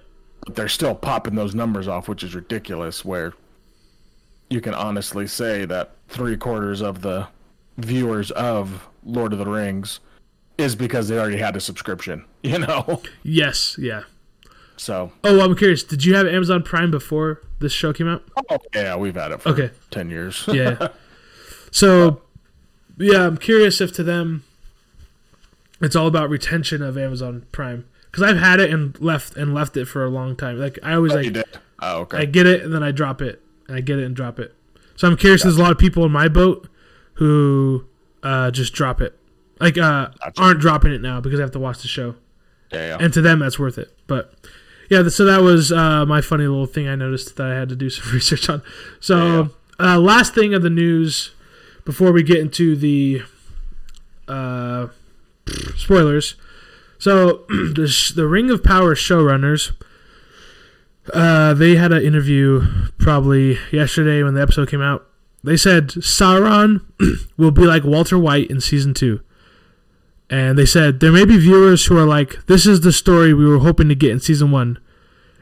[0.46, 3.04] but they're still popping those numbers off, which is ridiculous.
[3.04, 3.34] Where
[4.50, 7.28] you can honestly say that three quarters of the
[7.78, 10.00] viewers of Lord of the Rings
[10.58, 13.02] is because they already had a subscription, you know?
[13.24, 13.76] Yes.
[13.80, 14.04] Yeah.
[14.78, 15.84] So, Oh, I'm curious.
[15.84, 18.24] Did you have Amazon Prime before this show came out?
[18.50, 19.72] oh, yeah, we've had it for Okay.
[19.92, 20.46] 10 years.
[20.52, 20.88] Yeah.
[21.72, 22.22] so,
[22.98, 24.44] yeah, I'm curious if to them
[25.82, 29.76] it's all about retention of Amazon Prime because I've had it and left and left
[29.78, 30.60] it for a long time.
[30.60, 31.46] Like I always Oh, like you did?
[31.80, 32.20] Oh, okay.
[32.20, 34.54] I get it and then I drop it and I get it and drop it.
[34.96, 35.42] So I'm curious.
[35.44, 36.68] There's a lot of people in my boat
[37.16, 37.86] who
[38.22, 39.18] uh, just drop it,
[39.62, 40.42] like uh, Gotcha.
[40.42, 42.16] aren't dropping it now because I have to watch the show,
[42.72, 42.98] yeah, yeah.
[43.00, 43.96] and to them that's worth it.
[44.08, 44.34] But
[44.90, 47.76] yeah, so that was uh, my funny little thing I noticed that I had to
[47.76, 48.62] do some research on.
[49.00, 51.32] So uh, last thing of the news
[51.86, 53.22] before we get into the
[54.28, 54.88] uh,
[55.76, 56.36] spoilers.
[57.00, 59.72] So the sh- the Ring of Power showrunners,
[61.14, 62.64] uh, they had an interview
[63.00, 65.08] probably yesterday when the episode came out.
[65.44, 66.82] They said Sauron
[67.38, 69.22] will be like Walter White in season two,
[70.32, 73.46] and they said there may be viewers who are like, "This is the story we
[73.46, 74.80] were hoping to get in season one,"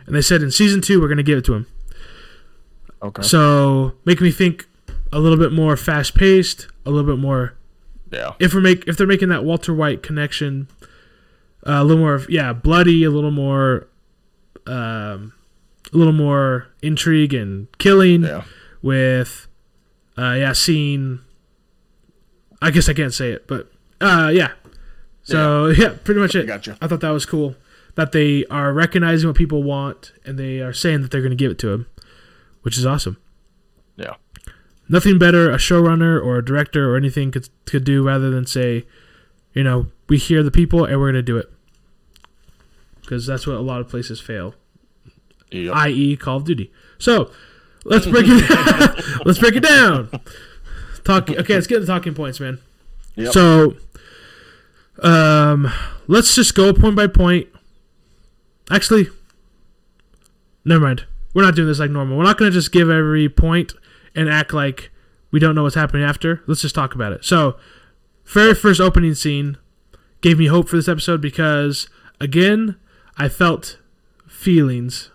[0.05, 1.65] and they said in season two we're gonna give it to him.
[3.01, 3.21] okay.
[3.21, 4.67] So make me think
[5.13, 7.53] a little bit more fast paced, a little bit more
[8.11, 8.33] yeah.
[8.39, 10.67] if we're make if they're making that Walter White connection,
[11.65, 13.87] uh, a little more of yeah bloody, a little more,
[14.67, 15.33] um,
[15.93, 18.43] a little more intrigue and killing Yeah.
[18.81, 19.47] with,
[20.17, 21.19] uh, yeah, seeing.
[22.61, 23.71] I guess I can't say it, but
[24.01, 24.51] uh, yeah.
[25.29, 26.47] So yeah, pretty much it.
[26.47, 26.77] Gotcha.
[26.81, 27.55] I thought that was cool
[27.95, 31.35] that they are recognizing what people want and they are saying that they're going to
[31.35, 31.87] give it to him,
[32.61, 33.17] which is awesome.
[33.97, 34.15] Yeah.
[34.87, 38.85] Nothing better a showrunner or a director or anything could could do rather than say,
[39.53, 41.51] you know, we hear the people and we're going to do it.
[43.01, 44.53] Because that's what a lot of places fail,
[45.51, 45.75] Yep.
[45.75, 46.71] i.e., Call of Duty.
[46.99, 47.31] So
[47.83, 48.47] let's break it.
[48.47, 50.09] Down Let's break it down.
[51.03, 51.29] Talk.
[51.29, 52.59] Okay, let's get the talking points, man.
[53.15, 53.33] Yep.
[53.33, 53.75] So,
[55.03, 55.71] um,
[56.07, 57.47] let's just go point by point.
[58.71, 59.07] Actually,
[60.65, 61.05] never mind.
[61.33, 62.17] We're not doing this like normal.
[62.17, 63.73] We're not going to just give every point
[64.15, 64.91] and act like
[65.31, 66.43] we don't know what's happening after.
[66.47, 67.23] Let's just talk about it.
[67.23, 67.57] So,
[68.25, 69.57] very first opening scene
[70.21, 71.87] gave me hope for this episode because,
[72.19, 72.75] again,
[73.17, 73.77] I felt
[74.27, 75.11] feelings.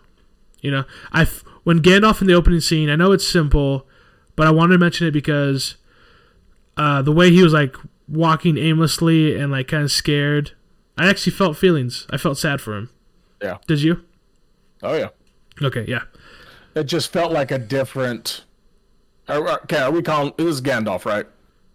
[0.60, 1.26] You know, I
[1.64, 2.88] when Gandalf in the opening scene.
[2.88, 3.86] I know it's simple,
[4.36, 5.76] but I wanted to mention it because
[6.76, 7.76] uh, the way he was like
[8.08, 10.52] walking aimlessly and like kind of scared,
[10.98, 12.06] I actually felt feelings.
[12.10, 12.90] I felt sad for him.
[13.42, 13.58] Yeah.
[13.66, 14.02] Did you?
[14.82, 15.08] Oh, yeah.
[15.62, 16.02] Okay, yeah.
[16.74, 18.44] It just felt like a different.
[19.28, 20.32] Are- are- Okay, are we calling.
[20.38, 21.26] It was Gandalf, right?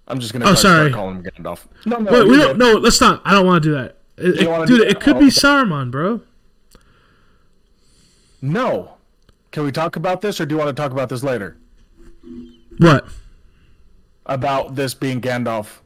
[0.08, 0.92] I'm just going oh, to Oh, sorry.
[0.92, 1.66] Call him Gandalf.
[1.86, 2.58] No, no, Wait, we don't.
[2.58, 2.60] good.
[2.60, 3.22] No, let's not.
[3.26, 3.98] I don't want to do that.
[4.18, 5.28] It, it- dude, it could Oh, be.
[5.28, 6.22] Saruman, bro.
[8.42, 8.96] No.
[9.52, 11.58] Can we talk about this, or do you want to talk about this later?
[12.78, 13.08] What?
[14.26, 15.80] About this being Gandalf.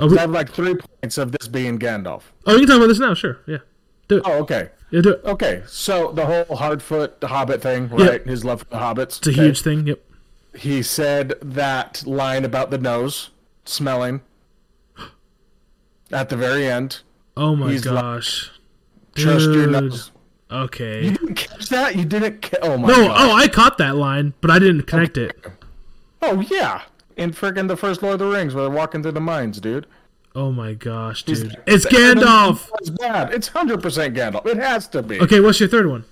[0.00, 2.22] Oh, we, I have like three points of this being Gandalf.
[2.46, 3.14] oh, you can talk about this now.
[3.14, 3.38] Sure.
[3.46, 3.58] Yeah.
[4.08, 4.22] Do it.
[4.24, 4.70] Oh, okay.
[4.90, 5.20] Yeah, do it.
[5.24, 8.26] Okay, so the whole Harfoot, the Hobbit thing, right?
[8.26, 9.18] His love for the hobbits.
[9.18, 9.44] It's a okay.
[9.44, 9.86] huge thing.
[9.86, 10.00] Yep.
[10.56, 13.30] He said that line about the nose
[13.64, 14.22] smelling
[16.10, 17.02] at the very end.
[17.36, 18.50] Oh my He's like- gosh.
[19.14, 20.10] Trust your nose.
[20.50, 21.04] Okay.
[21.04, 21.94] You didn't catch that?
[21.94, 22.42] You didn't.
[22.42, 22.94] Ca- oh my no.
[23.08, 23.16] god.
[23.16, 25.36] Oh, I caught that line, but I didn't connect it.
[26.22, 26.82] Oh yeah.
[27.20, 29.86] In friggin' the first Lord of the Rings, where they're walking through the mines, dude.
[30.34, 31.54] Oh my gosh, dude.
[31.66, 32.70] It's Gandalf.
[32.80, 33.30] It's bad.
[33.34, 34.46] It's hundred percent Gandalf.
[34.46, 35.20] It has to be.
[35.20, 36.04] Okay, what's your third one?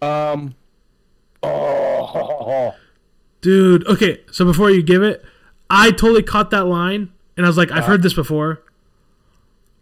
[0.00, 0.54] Um.
[1.42, 2.74] Oh.
[3.42, 5.24] Dude, okay, so before you give it,
[5.68, 8.62] I totally caught that line, and I was like, I've heard this before,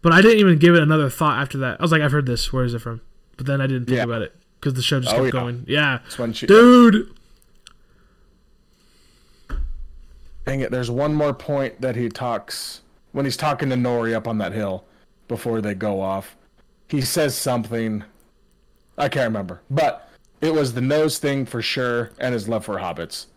[0.01, 1.79] but I didn't even give it another thought after that.
[1.79, 2.51] I was like, I've heard this.
[2.51, 3.01] Where is it from?
[3.37, 4.03] But then I didn't think Yeah.
[4.03, 5.39] about it because the show just Oh, kept yeah.
[5.41, 5.65] going.
[5.67, 5.99] Yeah,
[6.33, 6.47] she.
[6.47, 7.13] dude.
[10.45, 10.71] Dang it!
[10.71, 14.53] There's one more point that he talks when he's talking to Nori up on that
[14.53, 14.85] hill
[15.27, 16.35] before they go off.
[16.87, 18.03] He says something.
[18.97, 20.09] I can't remember, but
[20.41, 23.27] it was the nose thing for sure, and his love for hobbits.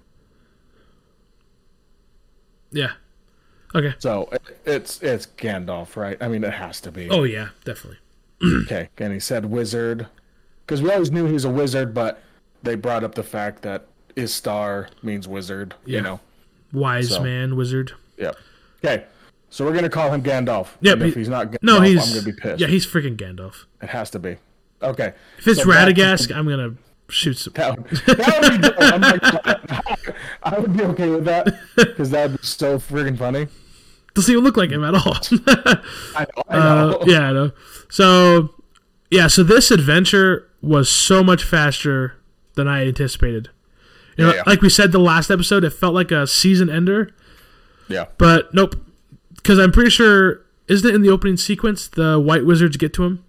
[2.72, 2.92] Yeah.
[3.74, 3.94] Okay.
[3.98, 4.30] So
[4.64, 6.16] it's it's Gandalf, right?
[6.20, 7.08] I mean, it has to be.
[7.08, 7.98] Oh yeah, definitely.
[8.64, 10.08] Okay, and he said wizard,
[10.66, 12.20] because we always knew he was a wizard, but
[12.64, 13.86] they brought up the fact that
[14.16, 15.76] Istar means wizard.
[15.84, 15.98] Yeah.
[15.98, 16.20] You know.
[16.72, 17.92] Wise So- man, wizard.
[18.18, 18.36] Yep.
[18.84, 19.04] Okay,
[19.50, 20.68] so we're gonna call him Gandalf.
[20.80, 22.60] Yeah, if he's not Gandalf, No, he's I'm gonna be pissed.
[22.60, 23.64] yeah, he's freaking Gandalf.
[23.82, 24.36] It has to be.
[24.82, 25.12] Okay.
[25.38, 26.74] If it's So back to- Radagast, I'm gonna
[27.08, 27.52] shoot some.
[27.54, 30.12] That would, that would be.
[30.42, 33.48] I would be okay with that because that would be so freaking funny.
[34.14, 35.16] Doesn't even look like him at all.
[36.16, 36.42] I know.
[36.48, 36.98] I know.
[37.00, 37.52] uh, yeah, I know.
[37.88, 38.54] So,
[39.10, 42.14] yeah, so this adventure was so much faster
[42.54, 43.48] than I anticipated.
[44.16, 44.42] You know, Yeah.
[44.46, 47.10] like we said the last episode, it felt like a season ender,
[47.88, 48.06] yeah.
[48.18, 48.76] but nope.
[49.34, 53.04] Because I'm pretty sure, isn't it in the opening sequence the White Wizards get to
[53.04, 53.24] him?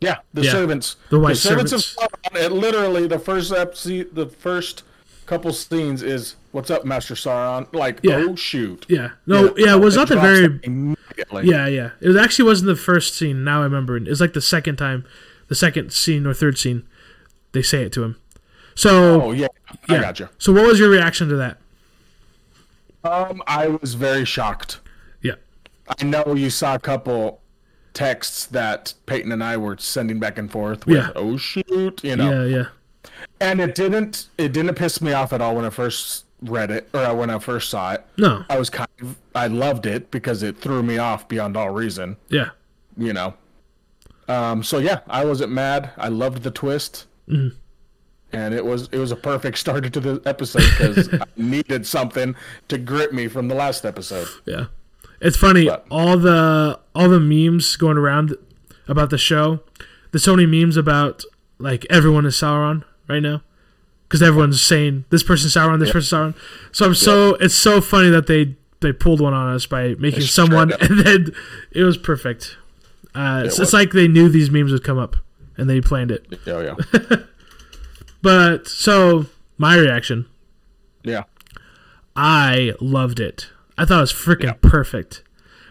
[0.00, 0.16] Yeah.
[0.34, 0.50] The Yeah.
[0.50, 0.96] servants.
[1.10, 1.70] The white servants.
[1.72, 1.96] servants.
[2.02, 4.82] Of Sauron, it literally the first episode, the first
[5.26, 8.84] couple scenes is "What's up, Master Sauron?" Like, oh shoot.
[8.88, 9.10] Yeah.
[9.26, 10.60] No, yeah, it was not the very.
[10.62, 11.46] immediately.
[11.48, 11.90] Yeah, yeah.
[12.00, 13.44] It actually wasn't the first scene.
[13.44, 13.96] Now I remember.
[13.96, 15.04] It was like the second time,
[15.48, 16.82] the second scene or third scene,
[17.52, 18.16] they say it to him.
[18.74, 19.48] So Oh yeah.
[19.88, 20.00] I yeah.
[20.00, 20.28] got you.
[20.38, 21.58] So what was your reaction to that?
[23.02, 24.80] Um, I was very shocked.
[25.20, 25.34] Yeah.
[25.88, 27.40] I know you saw a couple
[27.92, 31.10] texts that Peyton and I were sending back and forth with Yeah.
[31.14, 33.10] "Oh shoot," you know, Yeah, yeah.
[33.40, 36.88] and it didn't it didn't piss me off at all when I first read it
[36.92, 38.04] or when I first saw it.
[38.16, 38.44] No.
[38.48, 42.16] I was kind of I loved it because it threw me off beyond all reason,
[42.28, 42.50] Yeah.
[42.96, 43.34] you know.
[44.28, 45.90] Um, so yeah, I wasn't mad.
[45.98, 47.04] I loved the twist.
[47.28, 47.56] Mm-hmm.
[48.34, 52.34] And it was it was a perfect start to the episode because I needed something
[52.68, 54.28] to grip me from the last episode.
[54.44, 54.66] Yeah.
[55.20, 58.36] It's funny, But- all the all the memes going around
[58.88, 59.60] about the show.
[60.10, 61.24] There's so many memes about
[61.58, 63.42] like everyone is Sauron right now.
[64.08, 66.40] Because everyone's saying this person's Sauron, this person's Sauron.
[66.72, 70.20] So I'm so it's so funny that they they pulled one on us by making
[70.20, 71.32] They someone and then
[71.72, 72.56] it was perfect.
[73.14, 73.68] Uh, it's, was.
[73.68, 75.16] it's like they knew these memes would come up
[75.56, 76.26] and they planned it.
[76.46, 76.74] Oh yeah,
[78.24, 79.26] But so
[79.58, 80.24] my reaction,
[81.02, 81.24] yeah.
[82.16, 83.50] I loved it.
[83.76, 85.22] I thought it was freaking perfect.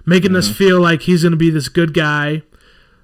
[0.06, 2.44] Making us feel like he's going to be this good guy,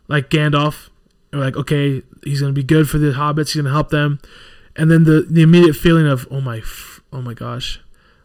[0.08, 0.90] like Gandalf.
[1.34, 3.48] We're like, okay, he's going to be good for the hobbits.
[3.48, 4.20] He's going to help them.
[4.76, 6.62] And then the, the immediate feeling of, oh my,
[7.12, 7.80] oh my gosh.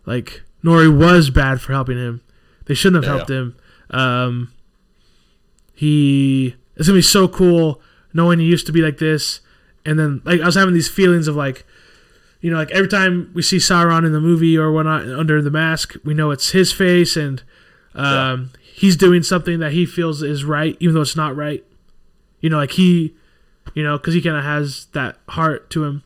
[0.05, 2.21] Like, Nori was bad for helping him.
[2.67, 3.17] They shouldn't have Yeah.
[3.17, 3.57] helped him.
[3.91, 4.53] Um,
[5.75, 7.81] he, it's going to be so cool
[8.13, 9.41] knowing he used to be like this.
[9.87, 11.67] And then, like, I was having these feelings of, like,
[12.41, 15.51] you know, like every time we see Sauron in the movie or whatnot under the
[15.51, 17.43] mask, we know it's his face and
[17.95, 21.65] um, he's doing something that he feels is right, even though it's not right.
[22.41, 23.15] You know, like he,
[23.75, 26.03] you know, because he kind of has that heart to him.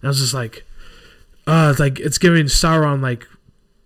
[0.00, 0.64] And I was just like,
[1.46, 3.26] uh, it's like it's giving Sauron like,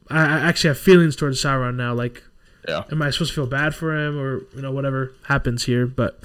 [0.09, 1.93] I, I actually have feelings towards Sauron now.
[1.93, 2.23] Like,
[2.67, 2.85] Yeah.
[2.91, 5.87] am I supposed to feel bad for him or you know whatever happens here?
[5.87, 6.19] But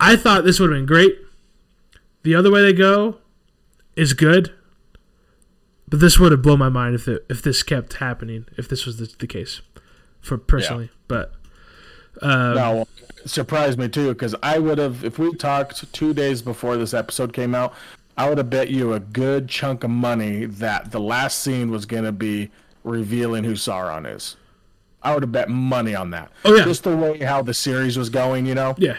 [0.00, 1.16] I thought this would have been great.
[2.24, 3.18] The other way they go
[3.96, 4.52] is good,
[5.88, 8.46] but this would have blown my mind if it, if this kept happening.
[8.56, 9.60] If this was the, the case,
[10.20, 11.32] for personally, but
[12.22, 12.88] uh, No,
[13.26, 17.32] surprised me too because I would have if we talked two days before this episode
[17.32, 17.74] came out,
[18.16, 21.86] I would have bet you a good chunk of money that the last scene was
[21.86, 22.50] gonna be
[22.84, 24.36] revealing who Sauron is.
[25.02, 26.30] I would have bet money on that.
[26.46, 26.64] Oh, yeah.
[26.64, 28.74] just the way how the series was going, you know.
[28.78, 28.96] yeah,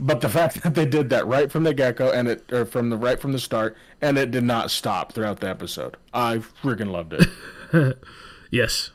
[0.00, 2.64] But the fact that they did that right from the get go and it or
[2.64, 6.38] from the right from the start and it did not stop throughout the episode, I
[6.38, 7.98] freaking loved it.
[8.50, 8.90] yes.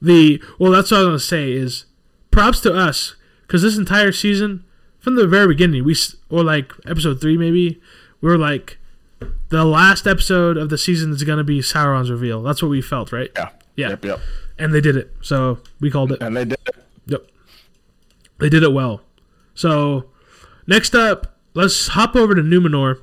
[0.00, 1.84] The well, that's what I was gonna say is
[2.30, 4.64] props to us because this entire season,
[4.98, 5.94] from the very beginning, we
[6.30, 7.80] or like episode three maybe,
[8.22, 8.78] we were like,
[9.50, 12.42] the last episode of the season is gonna be Sauron's reveal.
[12.42, 13.30] That's what we felt, right?
[13.36, 13.50] yeah.
[13.76, 13.90] Yeah.
[13.90, 14.04] Yep.
[14.04, 14.20] Yep.
[14.58, 16.22] And they did it, so we called it.
[16.22, 16.76] And they did it.
[17.06, 17.26] Yep.
[18.38, 19.02] They did it well.
[19.54, 20.06] So
[20.68, 23.00] next up, let's hop over to Numenor.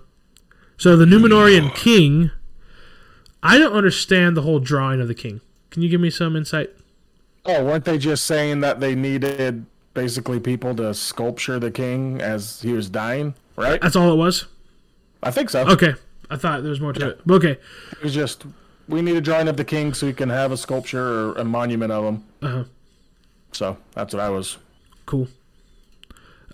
[0.78, 2.32] So the Numenorean king.
[3.44, 5.42] I don't understand the whole drawing of the king.
[5.70, 6.72] Can you give me some insight?
[7.46, 12.62] Oh, weren't they just saying that they needed basically people to sculpture the king as
[12.62, 13.36] he was dying?
[13.56, 13.80] Right?
[13.80, 14.46] That's all it was.
[15.22, 15.68] I think so.
[15.68, 15.94] Okay,
[16.30, 17.22] I thought there was more to it.
[17.30, 17.52] Okay,
[17.92, 18.46] It was just
[18.88, 21.44] we need a drawing of the king so we can have a sculpture or a
[21.44, 22.24] monument of him.
[22.42, 22.64] Uh-huh.
[23.52, 24.58] So that's what I was.
[25.06, 25.28] Cool.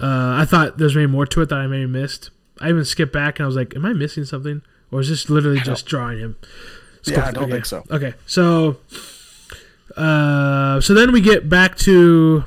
[0.01, 2.31] Uh, I thought there's maybe more to it that I maybe missed.
[2.59, 4.61] I even skipped back and I was like, "Am I missing something?"
[4.91, 6.37] Or is this literally just drawing him?
[7.05, 7.53] Yeah, I don't okay.
[7.53, 7.83] think so.
[7.89, 8.77] Okay, so,
[9.95, 12.45] uh, so then we get back to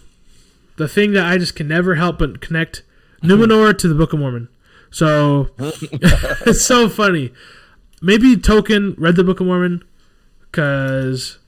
[0.76, 2.82] the thing that I just can never help but connect
[3.22, 4.48] Numenor to the Book of Mormon.
[4.90, 7.32] So it's so funny.
[8.02, 9.82] Maybe Tolkien read the Book of Mormon
[10.42, 11.38] because,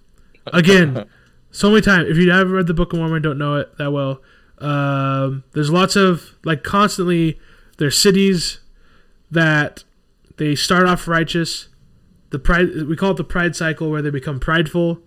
[0.46, 1.06] again,
[1.50, 2.08] so many times.
[2.08, 4.22] If you haven't read the Book of Mormon, don't know it that well.
[4.58, 7.38] Um, there's lots of like constantly.
[7.78, 8.60] There's cities
[9.30, 9.84] that
[10.36, 11.68] they start off righteous.
[12.30, 15.00] The pride we call it the pride cycle, where they become prideful.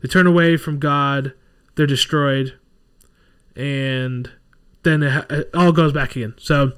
[0.00, 1.32] They turn away from God.
[1.76, 2.58] They're destroyed,
[3.56, 4.30] and
[4.82, 6.34] then it, it all goes back again.
[6.38, 6.72] So,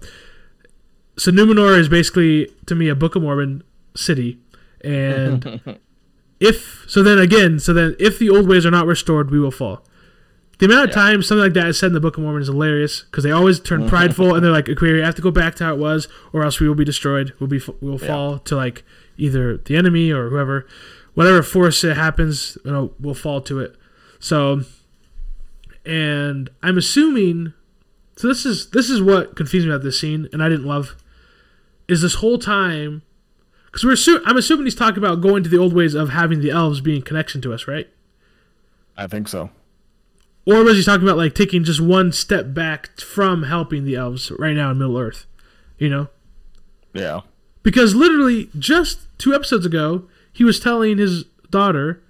[1.19, 3.63] so Numenor is basically to me a Book of Mormon
[3.95, 4.39] city,
[4.83, 5.61] and
[6.41, 9.51] if so, then again, so then if the old ways are not restored, we will
[9.51, 9.85] fall.
[10.59, 12.49] The amount of times something like that is said in the Book of Mormon is
[12.49, 13.89] hilarious because they always turn mm.
[13.89, 16.43] prideful and they're like, "Okay, we have to go back to how it was, or
[16.43, 17.35] else we will be destroyed.
[17.39, 18.83] We'll be we will fall to like
[19.19, 20.67] either the enemy or whoever,
[21.15, 23.77] whatever force it happens, you know, we'll fall to it."
[24.19, 24.63] So,
[25.85, 27.53] and I'm assuming,
[28.17, 30.97] so this is this is what confused me about this scene, and I didn't love,
[31.87, 33.03] is this whole time,
[33.67, 36.41] because we're assu- I'm assuming he's talking about going to the old ways of having
[36.41, 37.91] the elves being in connection to us, right?
[38.97, 39.51] I think so.
[40.47, 44.31] Or was he talking about like taking just one step back from helping the elves
[44.31, 45.27] right now in Middle Earth?
[45.77, 46.09] You know?
[46.95, 47.23] Yeah.
[47.65, 52.01] Because literally just two episodes ago, he was telling his daughter,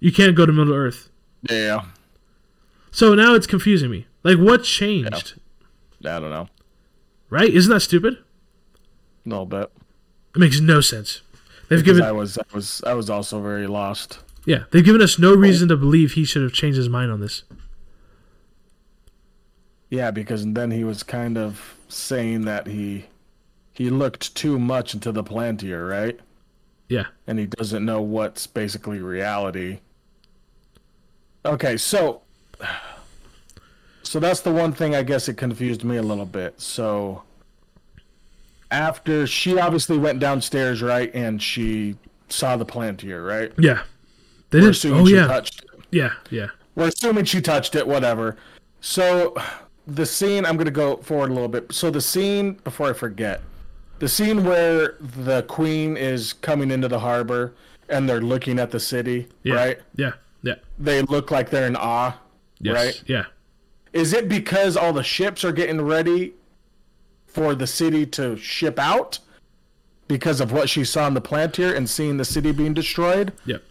[0.00, 1.10] You can't go to Middle Earth.
[1.48, 1.84] Yeah.
[2.90, 4.06] So now it's confusing me.
[4.24, 5.34] Like what changed?
[6.04, 6.48] I don't know.
[7.30, 7.50] Right?
[7.50, 8.14] Isn't that stupid?
[8.14, 9.70] A little bit.
[10.34, 11.22] It makes no sense.
[11.68, 14.18] They've Because given I was, I was, I was also very lost.
[14.44, 15.36] Yeah, they've given us no oh.
[15.36, 17.42] reason to believe he should have changed his mind on this.
[19.90, 23.04] Yeah, because then he was kind of saying that he,
[23.72, 26.18] he looked too much into the Palantir, right?
[26.88, 27.06] Yeah.
[27.26, 29.80] and he doesn't know what's basically reality.
[31.44, 32.22] Okay, so
[34.04, 36.60] so that's the one thing I guess it confused me a little bit.
[36.60, 37.22] So
[38.70, 41.96] after she obviously went downstairs, right, and she
[42.28, 43.52] saw the Palantir, right?
[43.58, 43.82] Yeah.
[44.50, 45.26] They We're didn't assuming Oh she yeah.
[45.26, 45.80] touched it.
[45.90, 46.48] Yeah, yeah.
[46.76, 48.36] We're assuming she touched it, whatever.
[48.80, 49.36] So
[49.86, 51.72] the scene, I'm gonna go forward a little bit.
[51.72, 53.42] So the scene, before I forget,
[53.98, 57.54] the scene where the queen is coming into the harbor
[57.88, 59.54] and they're looking at the city, Yeah.
[59.54, 59.78] right?
[59.94, 60.12] Yeah.
[60.42, 60.56] Yeah.
[60.78, 62.14] They look like they're in awe,
[62.60, 62.74] Yes.
[62.74, 63.02] right?
[63.06, 63.24] Yeah.
[63.92, 66.34] Is it because all the ships are getting ready
[67.26, 69.18] for the city to ship out
[70.08, 73.32] because of what she saw in the Palantir and seeing the city being destroyed?
[73.46, 73.62] Yep.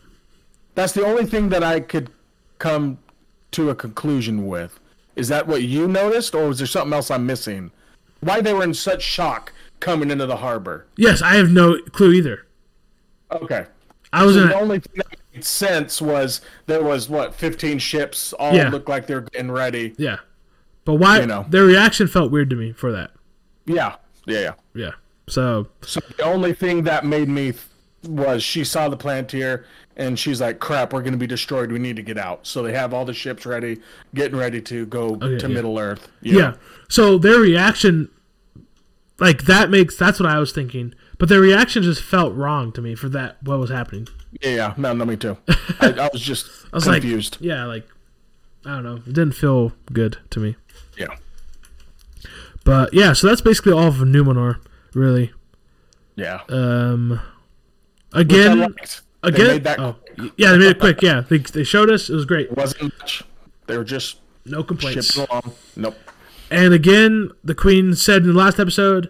[0.75, 2.10] That's the only thing that I could
[2.58, 2.97] come
[3.51, 4.80] to a conclusion with.
[5.15, 7.71] Is that what you noticed, or was there something else I'm missing?
[8.21, 10.86] Why they were in such shock coming into the harbor?
[10.97, 12.45] Yes, I have no clue either.
[13.32, 13.65] Okay.
[14.13, 17.34] I was So in the a, only thing that made sense was there was what
[17.36, 18.69] 15 ships all Yeah.
[18.69, 19.93] looked like they're getting ready.
[19.97, 20.17] yeah.
[20.86, 21.45] But why You know.
[21.49, 23.12] their reaction felt weird to me for that.
[23.65, 23.95] Yeah,
[24.28, 24.54] yeah, yeah.
[24.75, 24.91] Yeah.
[25.28, 27.63] So So the only thing that made me th-
[28.08, 29.63] was she saw the Palantir
[29.98, 31.72] and she's like, "Crap, we're gonna be destroyed.
[31.72, 33.80] We need to get out." So they have all the ships ready,
[34.14, 35.54] getting ready to go Okay, to yeah.
[35.54, 36.08] Middle Earth.
[36.22, 36.56] you yeah.
[36.90, 38.10] So their reaction
[39.20, 40.94] like that makes that's what I was thinking.
[41.18, 44.08] But their reaction just felt wrong to me for that what was happening.
[44.42, 44.74] yeah, yeah.
[44.78, 45.38] No, no, me too.
[45.80, 47.38] I, I was just I was confused.
[47.38, 47.88] like Yeah, like
[48.66, 48.96] I don't know.
[48.98, 50.56] It didn't feel good to me.
[50.98, 51.16] yeah,
[52.66, 54.58] But yeah, so that's basically all of Numenor,
[54.94, 55.32] really.
[56.16, 56.42] yeah.
[56.50, 57.22] Um
[58.14, 58.24] I
[59.26, 59.64] again.
[59.64, 60.32] They oh, quick.
[60.38, 61.02] yeah, they made it quick.
[61.02, 62.10] Yeah, they, they showed us.
[62.10, 62.48] It was great.
[62.48, 63.24] It wasn't much.
[63.68, 65.16] They were just No complaints.
[65.16, 65.54] along.
[65.76, 65.96] Nope.
[66.52, 69.10] And again, the queen said in the last episode,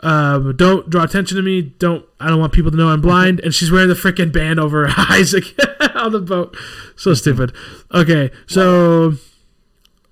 [0.00, 1.60] um, "Don't draw attention to me.
[1.62, 2.04] Don't.
[2.18, 4.88] I don't want people to know I'm blind." And she's wearing the freaking band over
[4.88, 6.56] her eyes again on the boat.
[6.96, 7.52] So stupid.
[7.92, 9.14] Okay, so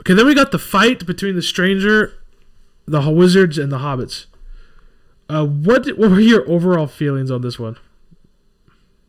[0.01, 2.13] okay, then we got the fight between the stranger,
[2.87, 4.27] the wizards, and the hobbits.
[5.31, 7.77] Uh, what what were your overall feelings on this one?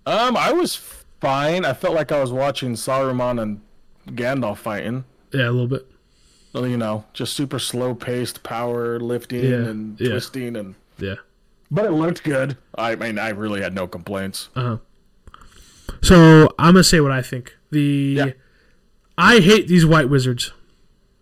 [0.05, 0.75] Um, I was
[1.19, 1.65] fine.
[1.65, 3.61] I felt like I was watching Saruman and
[4.09, 5.05] Gandalf fighting.
[5.31, 5.87] Yeah, a little bit.
[6.53, 10.09] Well, You know, just super slow paced power lifting Yeah, and yeah.
[10.09, 11.15] twisting and Yeah.
[11.69, 12.57] but it looked good.
[12.77, 14.49] I mean, I really had no complaints.
[14.55, 14.77] Uh huh.
[16.01, 17.55] So I'm gonna say what I think.
[17.69, 17.81] The
[18.17, 18.31] Yeah.
[19.17, 20.51] I hate these white wizards.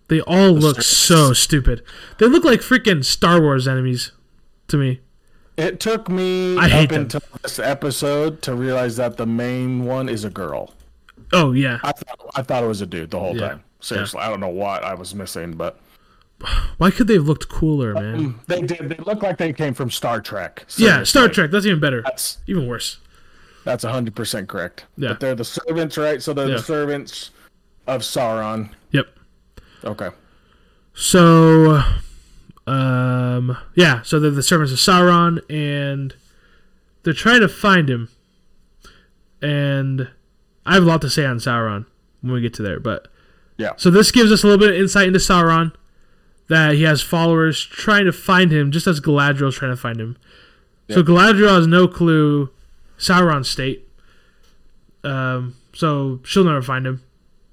[0.08, 0.86] They all look stupid.
[1.28, 1.84] so stupid.
[2.18, 4.12] They look like freaking Star Wars enemies
[4.70, 5.02] to me.
[5.60, 7.02] It took me I up hate them.
[7.02, 10.74] until this episode to realize that the main one is a girl.
[11.34, 11.80] Oh yeah.
[11.84, 13.50] I thought I thought it was a dude the whole Yeah.
[13.50, 13.64] time.
[13.82, 15.80] Seriously, I don't know what I was missing, but
[16.78, 18.18] Why could they have looked cooler, man?
[18.34, 18.88] Mm, they did.
[18.90, 20.66] They look like they came from Star Trek.
[20.78, 21.52] Yeah, Star Trek.
[21.52, 22.02] That's even better.
[22.04, 22.98] That's Even worse.
[23.66, 24.86] that's hundred percent correct.
[24.98, 25.10] Yeah.
[25.10, 26.22] But they're the servants, right?
[26.24, 26.56] So they're Yeah.
[26.58, 27.32] the servants
[27.88, 28.70] of Sauron.
[28.92, 29.08] Yep.
[29.84, 30.10] Okay.
[30.94, 31.82] So,
[32.70, 34.04] um, yeah.
[34.04, 36.14] So they're the servants of Sauron, and
[37.04, 38.10] they're trying to find him.
[39.42, 40.10] And
[40.66, 41.86] I have a lot to say on Sauron
[42.22, 43.08] when we get to there, but
[43.58, 43.74] Yeah.
[43.78, 45.74] So this gives us a little bit of insight into Sauron,
[46.48, 50.18] that he has followers trying to find him, just as Galadriel's trying to find him.
[50.90, 52.50] So Galadriel has no clue
[52.98, 53.88] Sauron's state.
[55.04, 57.04] Um, so she'll never find him.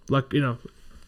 [0.08, 0.58] Like you know,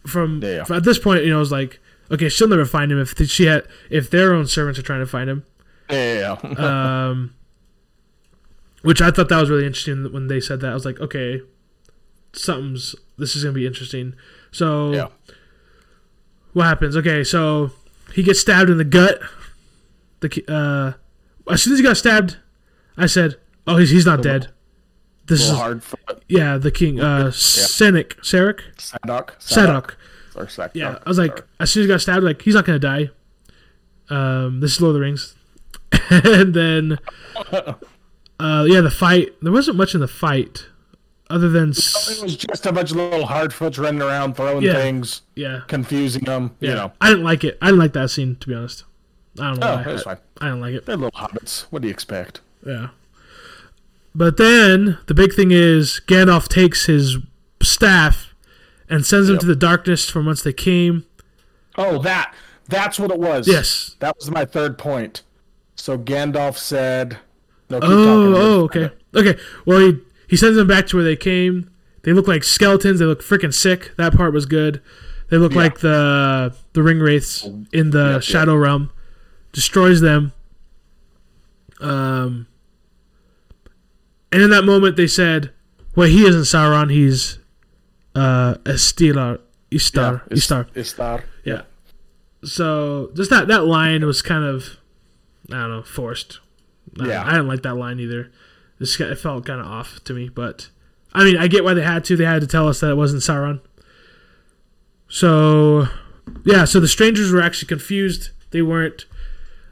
[0.07, 1.81] from, Yeah, at this point, you know, it's like
[2.11, 5.07] okay, she'll never find him if she had if their own servants are trying to
[5.07, 5.45] find him.
[5.91, 6.37] Yeah.
[6.59, 7.35] Um,
[8.83, 10.71] which I thought that was really interesting when they said that.
[10.71, 11.41] I was like, okay,
[12.33, 14.15] something's this is gonna be interesting.
[14.53, 15.09] So Yeah.
[16.53, 16.97] what happens?
[16.97, 17.71] Okay, so
[18.15, 19.21] he gets stabbed in the gut.
[20.21, 22.37] The uh, as soon as he got stabbed,
[22.97, 23.37] I said,
[23.67, 24.49] "Oh, he's, he's not dead."
[25.27, 25.83] This is hard
[26.27, 29.39] yeah, the king, uh, Senec, Sarek, Sadok.
[29.39, 29.95] Sadok.
[30.39, 30.49] Or.
[30.75, 33.11] Yeah, I was like, as soon as he got stabbed, like he's not gonna die.
[34.11, 35.35] Um, this is Lord of the Rings,
[36.11, 36.99] and then,
[38.41, 39.35] uh, yeah, the fight.
[39.43, 40.67] There wasn't much in the fight,
[41.29, 44.75] other than It was just a bunch of little Harfoots running around, throwing Yeah.
[44.75, 46.53] things, yeah, confusing them.
[46.61, 46.69] yeah.
[46.71, 46.93] You know.
[47.01, 47.59] I didn't like it.
[47.61, 48.85] I didn't like that scene to be honest.
[49.39, 49.67] I don't know.
[49.73, 49.83] Oh, why.
[49.83, 50.23] it was I, fine.
[50.41, 50.87] I didn't like it.
[50.87, 51.63] They're little hobbits.
[51.71, 52.41] What do you expect?
[52.67, 52.89] Yeah.
[54.15, 57.19] But then the big thing is Gandalf takes his
[57.63, 58.28] staff
[58.91, 59.41] and sends them Yep.
[59.41, 61.05] to the darkness from whence they came.
[61.77, 62.35] Oh, that.
[62.69, 63.47] That's what it was.
[63.49, 63.97] Yes.
[64.01, 65.23] That was my third point.
[65.77, 67.19] So Gandalf said.
[67.71, 68.91] No, Oh, oh, okay.
[69.15, 69.39] Okay.
[69.65, 71.71] Well, he he sends them back to where they came.
[72.03, 72.99] They look like skeletons.
[72.99, 73.93] They look freaking sick.
[73.97, 74.81] That part was good.
[75.31, 75.59] They look Yeah.
[75.59, 78.91] like the the ring wraiths in the Yep, Shadow Realm.
[79.53, 80.33] Destroys them.
[81.81, 82.47] Um.
[84.33, 85.53] And in that moment, they said,
[85.95, 86.91] "Well, he isn't Sauron.
[86.91, 87.39] He's
[88.19, 89.39] uh Estilar,
[89.71, 91.25] Istar, Yeah, Istar." Istar.
[91.45, 91.63] Yeah.
[92.45, 94.77] So just that that line was kind of,
[95.51, 96.41] I don't know, forced.
[97.01, 97.15] I Yeah.
[97.23, 97.29] know.
[97.29, 98.31] I didn't like that line either.
[98.79, 100.69] This it felt kind of off to me, but
[101.13, 102.17] I mean, I get why they had to.
[102.17, 103.61] They had to tell us that it wasn't Sauron.
[105.09, 105.89] So,
[106.45, 106.65] yeah.
[106.65, 108.31] So the strangers were actually confused.
[108.51, 109.07] They weren't.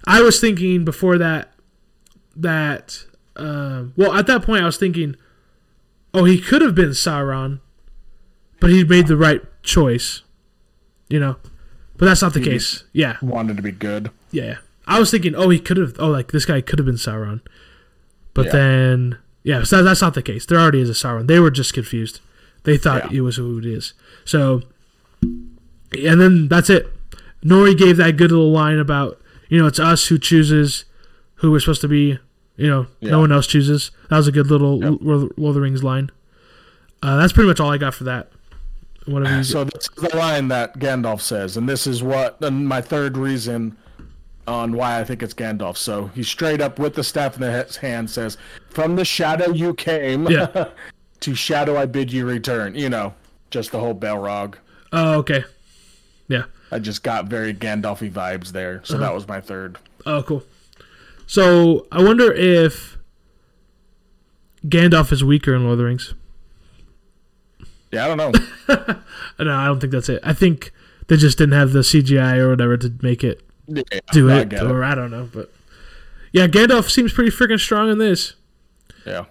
[0.07, 1.53] I was thinking before that
[2.35, 3.05] that
[3.37, 5.17] um, well at that point I was thinking,
[6.15, 7.61] oh, he could have been Sauron,
[8.61, 10.23] but he made the right choice.
[11.09, 11.37] You know,
[11.97, 12.85] but that's not the He case.
[12.93, 14.11] Yeah, Wanted to be good.
[14.33, 14.57] yeah.
[14.89, 15.95] I was thinking, oh, he could have.
[15.99, 17.41] Oh, like this guy could have been Sauron,
[18.35, 18.53] but Yeah.
[18.53, 20.45] then yeah, so that's not the case.
[20.47, 21.27] There already is a Sauron.
[21.29, 22.21] They were just confused.
[22.65, 23.19] They thought Yeah.
[23.19, 23.93] it was who it is.
[24.25, 24.63] So,
[25.23, 26.93] and then that's it.
[27.45, 30.85] Nori gave that good little line about you know it's us who chooses
[31.37, 32.19] who we're supposed to be.
[32.57, 33.11] You know, Yeah.
[33.13, 33.91] no one else chooses.
[34.09, 34.99] That was a good little Yep.
[35.03, 36.11] Lord Lord of the Rings line.
[37.03, 38.31] Uh, that's pretty much all I got for that.
[39.07, 42.67] Whatever you So this is the line that Gandalf says, and this is what and
[42.67, 43.77] my third reason
[44.49, 45.77] on why I think it's Gandalf.
[45.77, 48.37] So he straight up with the staff in his hand says,
[48.71, 50.69] "From the shadow you came, Yeah.
[51.21, 53.15] to shadow I bid you return." You know,
[53.51, 54.55] just the whole Balrog.
[54.93, 55.45] Oh, okay.
[56.29, 56.45] Yeah.
[56.73, 59.05] I just got very Gandalfy vibes there, so Uh-huh.
[59.05, 59.79] that was my third.
[60.05, 60.43] Oh, cool.
[61.29, 62.99] So I wonder if
[64.67, 66.15] Gandalf is weaker in Lord of the Rings.
[67.97, 68.97] Yeah, I don't know.
[69.39, 70.21] No, I don't think that's it.
[70.23, 70.73] I think
[71.09, 73.83] they just didn't have the CGI or whatever to make it Yeah,
[74.13, 75.29] do it, or I don't know.
[75.33, 75.53] But
[76.33, 78.35] yeah, Gandalf seems pretty freaking strong in this,
[79.05, 79.27] Yeah.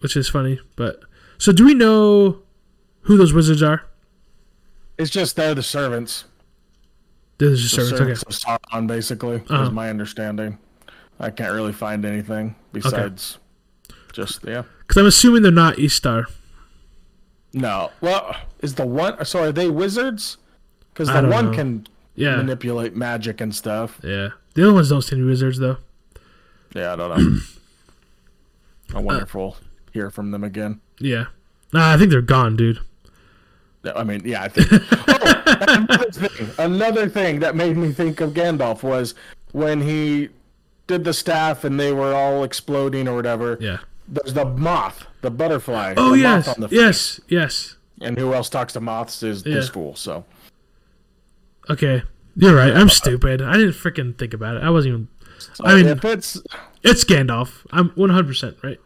[0.00, 0.60] which is funny.
[0.76, 1.00] But
[1.38, 2.42] so, do we know
[3.02, 3.84] who those wizards are?
[4.98, 6.24] It's just they're the servants.
[7.38, 8.20] They're just The servants.
[8.20, 9.62] servants of Sauron, basically, Uh-huh.
[9.64, 10.58] is my understanding.
[11.18, 13.38] I can't really find anything besides
[14.12, 14.62] just yeah.
[14.80, 16.26] Because I'm assuming they're not Istar.
[17.52, 17.90] No.
[18.00, 19.24] Well, is the one?
[19.24, 20.36] So are they wizards?
[20.92, 21.56] Because the one know.
[21.56, 22.36] can Yeah.
[22.36, 23.98] manipulate magic and stuff.
[24.02, 24.30] Yeah.
[24.54, 25.78] The other ones don't seem to be wizards though.
[26.74, 27.40] Yeah, I don't know.
[28.94, 29.56] I wonder if we'll
[29.92, 30.80] hear from them again.
[30.98, 31.26] Yeah.
[31.72, 32.80] Nah, I think they're gone, dude.
[33.94, 34.68] I mean, yeah, I think.
[35.08, 39.14] oh, another thing, another thing that made me think of Gandalf was
[39.52, 40.28] when he
[40.86, 43.56] did the staff and they were all exploding or whatever.
[43.60, 43.78] Yeah.
[44.08, 45.94] There's the moth, the butterfly.
[45.96, 46.48] Oh the yes.
[46.48, 47.20] on the yes.
[47.28, 47.76] Yes.
[48.00, 49.72] And who else talks to moths is this Yeah.
[49.72, 49.94] fool.
[49.96, 50.24] So
[51.68, 52.02] Okay.
[52.36, 52.72] You're right.
[52.74, 53.42] I'm uh, stupid.
[53.42, 54.62] I didn't freaking think about it.
[54.62, 55.08] I wasn't even.
[55.54, 56.40] So I mean- if it's
[56.82, 57.66] It's Gandalf.
[57.72, 58.80] I'm 100% right.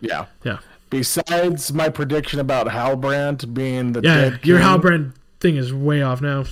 [0.00, 0.26] Yeah.
[0.44, 0.58] Yeah.
[0.90, 6.02] Besides my prediction about Halbrand being the Yeah, dead your king, Halbrand thing is way
[6.02, 6.44] off now.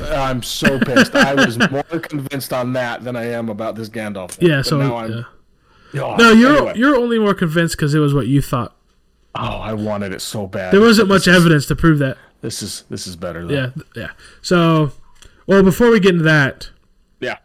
[0.00, 1.14] I'm so pissed.
[1.14, 4.32] I was more convinced on that than I am about this Gandalf.
[4.32, 4.48] Thing.
[4.48, 5.12] Yeah, But so now I'm.
[5.12, 5.22] yeah.
[5.94, 6.72] Oh, no, you're anyway.
[6.76, 8.76] you're only more convinced because it was what you thought.
[9.34, 10.72] Oh, I wanted it so bad.
[10.72, 12.16] There wasn't much evidence to prove that.
[12.40, 13.46] This is this is better.
[13.46, 13.54] Though.
[13.54, 14.10] Yeah, yeah.
[14.42, 14.92] So,
[15.46, 16.70] well, before we get into that,
[17.20, 17.36] Yeah.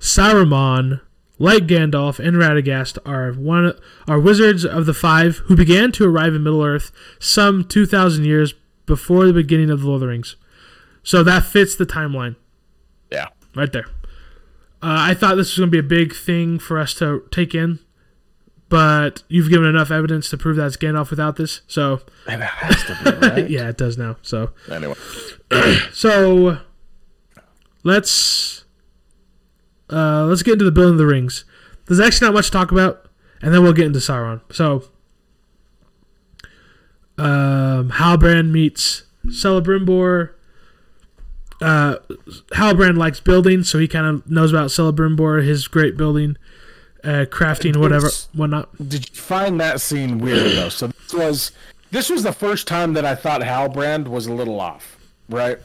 [0.00, 1.00] Saruman,
[1.38, 3.72] like Gandalf and Radagast, are one
[4.06, 8.24] are wizards of the five who began to arrive in Middle Earth some two thousand
[8.24, 8.54] years
[8.86, 10.36] before the beginning of the Lord of the Rings.
[11.02, 12.36] So that fits the timeline
[13.10, 13.28] Yeah.
[13.54, 13.86] right there.
[14.80, 17.54] Uh, I thought this was going to be a big thing for us to take
[17.54, 17.80] in,
[18.68, 21.62] but you've given enough evidence to prove that it's Gandalf without this.
[21.66, 23.50] So it has to be right.
[23.50, 24.16] yeah, it does now.
[24.22, 24.94] So Anyway.
[25.92, 26.58] so
[27.82, 28.64] let's
[29.90, 31.44] uh, let's get into the building of the rings.
[31.86, 33.08] There's actually not much to talk about,
[33.42, 34.42] and then we'll get into Sauron.
[34.52, 34.84] So,
[37.16, 40.34] um, Halbrand meets Celebrimbor.
[41.60, 41.96] Uh,
[42.52, 46.36] Halbrand likes building, so he kind of knows about Celebrimbor, his great building,
[47.02, 48.68] uh, crafting, whatever, whatnot.
[48.76, 50.68] Did you find that scene weird though?
[50.68, 51.52] So this was
[51.90, 54.96] this was the first time that I thought Halbrand was a little off,
[55.28, 55.58] right?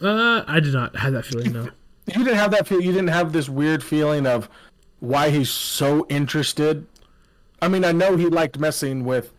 [0.00, 1.52] Uh, I did not have that feeling.
[1.52, 1.70] No.
[2.06, 2.80] You didn't have that feel.
[2.80, 4.48] You didn't have this weird feeling of
[5.00, 6.86] why he's so interested.
[7.60, 9.32] I mean, I know he liked messing with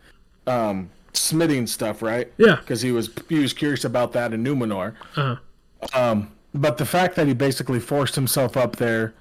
[0.46, 2.32] um, smithing stuff, right?
[2.38, 2.56] Yeah.
[2.56, 4.94] Because he was he was curious about that in Numenor.
[5.16, 5.36] Uh,
[5.94, 9.14] Um, but the fact that he basically forced himself up there,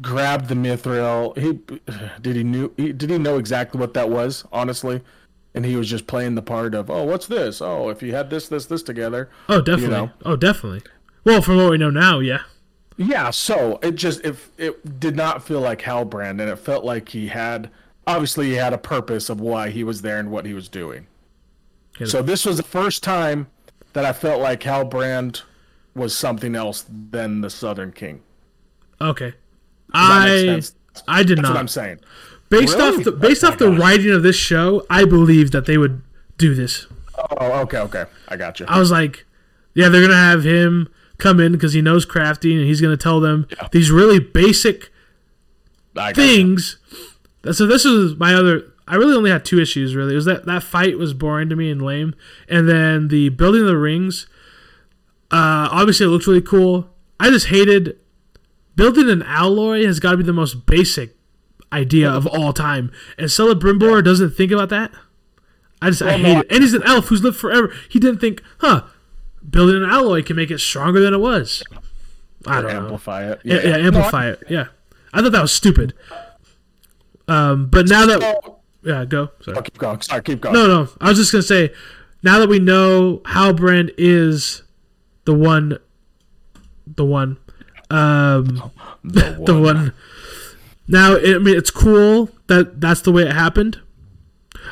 [0.00, 1.60] grabbed the mithril, he
[2.20, 5.02] did he knew he, did he know exactly what that was, honestly,
[5.54, 8.30] and he was just playing the part of oh what's this oh if you had
[8.30, 9.96] this this this together oh, definitely.
[9.96, 10.10] know.
[10.24, 10.82] Oh, definitely.
[11.24, 12.42] Well, from what we know now, yeah.
[12.96, 17.08] yeah so it just if it did not feel like Halbrand and it felt like
[17.10, 17.70] he had
[18.06, 21.06] obviously he had a purpose of why he was there and what he was doing.
[22.04, 23.48] So this was the first time
[23.92, 25.42] that I felt like Halbrand
[25.98, 28.22] was something else than the Southern King.
[29.00, 29.34] Okay.
[29.92, 30.60] I?
[31.06, 31.56] I did That's what not.
[31.56, 32.00] I'm saying.
[32.50, 32.98] Based Really?
[32.98, 33.78] off the based Oh off the gosh.
[33.78, 36.02] writing of this show, I believe that they would
[36.38, 36.86] do this.
[37.38, 38.04] Oh, okay, okay.
[38.28, 38.66] I got you.
[38.68, 39.26] I was like,
[39.74, 40.88] yeah, they're gonna have him
[41.18, 43.68] come in because he knows crafting, and he's gonna tell them Yeah.
[43.72, 44.90] these really basic
[45.94, 46.22] got you.
[46.22, 46.76] things.
[47.52, 48.64] So this is my other.
[48.86, 49.94] I really only had two issues.
[49.94, 52.14] Really, it was that that fight was boring to me and lame,
[52.48, 54.26] and then the building of the rings.
[55.30, 56.88] Uh, obviously, it looks really cool.
[57.20, 57.98] I just hated
[58.76, 59.84] building an alloy.
[59.86, 61.16] Has got to be the most basic
[61.72, 64.92] idea of all time, and Celebrimbor doesn't think about that.
[65.80, 66.46] I just I hate it.
[66.50, 67.72] And he's an elf who's lived forever.
[67.88, 68.84] He didn't think, huh?
[69.48, 71.62] Building an alloy can make it stronger than it was.
[72.46, 72.82] I don't know.
[72.82, 73.40] amplify it.
[73.44, 74.42] Yeah, yeah, amplify it.
[74.48, 74.68] Yeah,
[75.12, 75.94] I thought that was stupid.
[77.26, 79.30] Um, but now that yeah, go.
[79.40, 79.58] Sorry.
[79.58, 80.00] oh, keep going.
[80.00, 80.54] Sorry, keep going.
[80.54, 80.88] No, no.
[81.00, 81.72] I was just gonna say,
[82.22, 84.62] now that we know Halbrand is
[85.28, 85.78] the one,
[86.86, 87.36] the one,
[87.90, 88.70] um,
[89.04, 89.92] The the one.
[90.88, 93.78] Now, I mean, it's cool that that's the way it happened.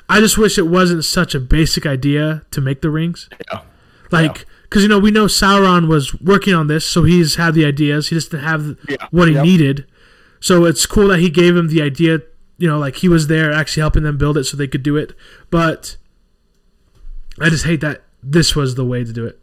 [0.08, 3.28] I just wish it wasn't such a basic idea to make the rings.
[3.52, 3.60] Yeah.
[4.10, 7.66] Like, because you know, we know Sauron was working on this, so he's had the
[7.66, 8.08] ideas.
[8.08, 9.44] He just didn't have Yeah, what he yep.
[9.44, 9.86] needed.
[10.40, 12.22] So it's cool that he gave him the idea.
[12.56, 14.96] You know, like he was there actually helping them build it so they could do
[14.96, 15.12] it.
[15.50, 15.98] But
[17.38, 19.38] I just hate that this was the way to do it.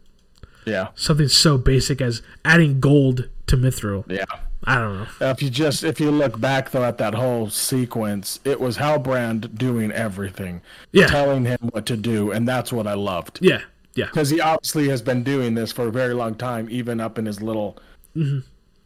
[0.64, 0.88] Yeah.
[0.94, 4.04] Something so basic as adding gold to Mithril.
[4.10, 4.24] Yeah.
[4.66, 5.06] I don't know.
[5.30, 9.58] If you just if you look back though at that whole sequence, it was Halbrand
[9.58, 10.62] doing everything,
[10.92, 11.06] Yeah.
[11.08, 13.40] telling him what to do, and that's what I loved.
[13.42, 13.60] Yeah,
[13.94, 17.18] yeah, Because he obviously has been doing this for a very long time, even up
[17.18, 17.76] in his little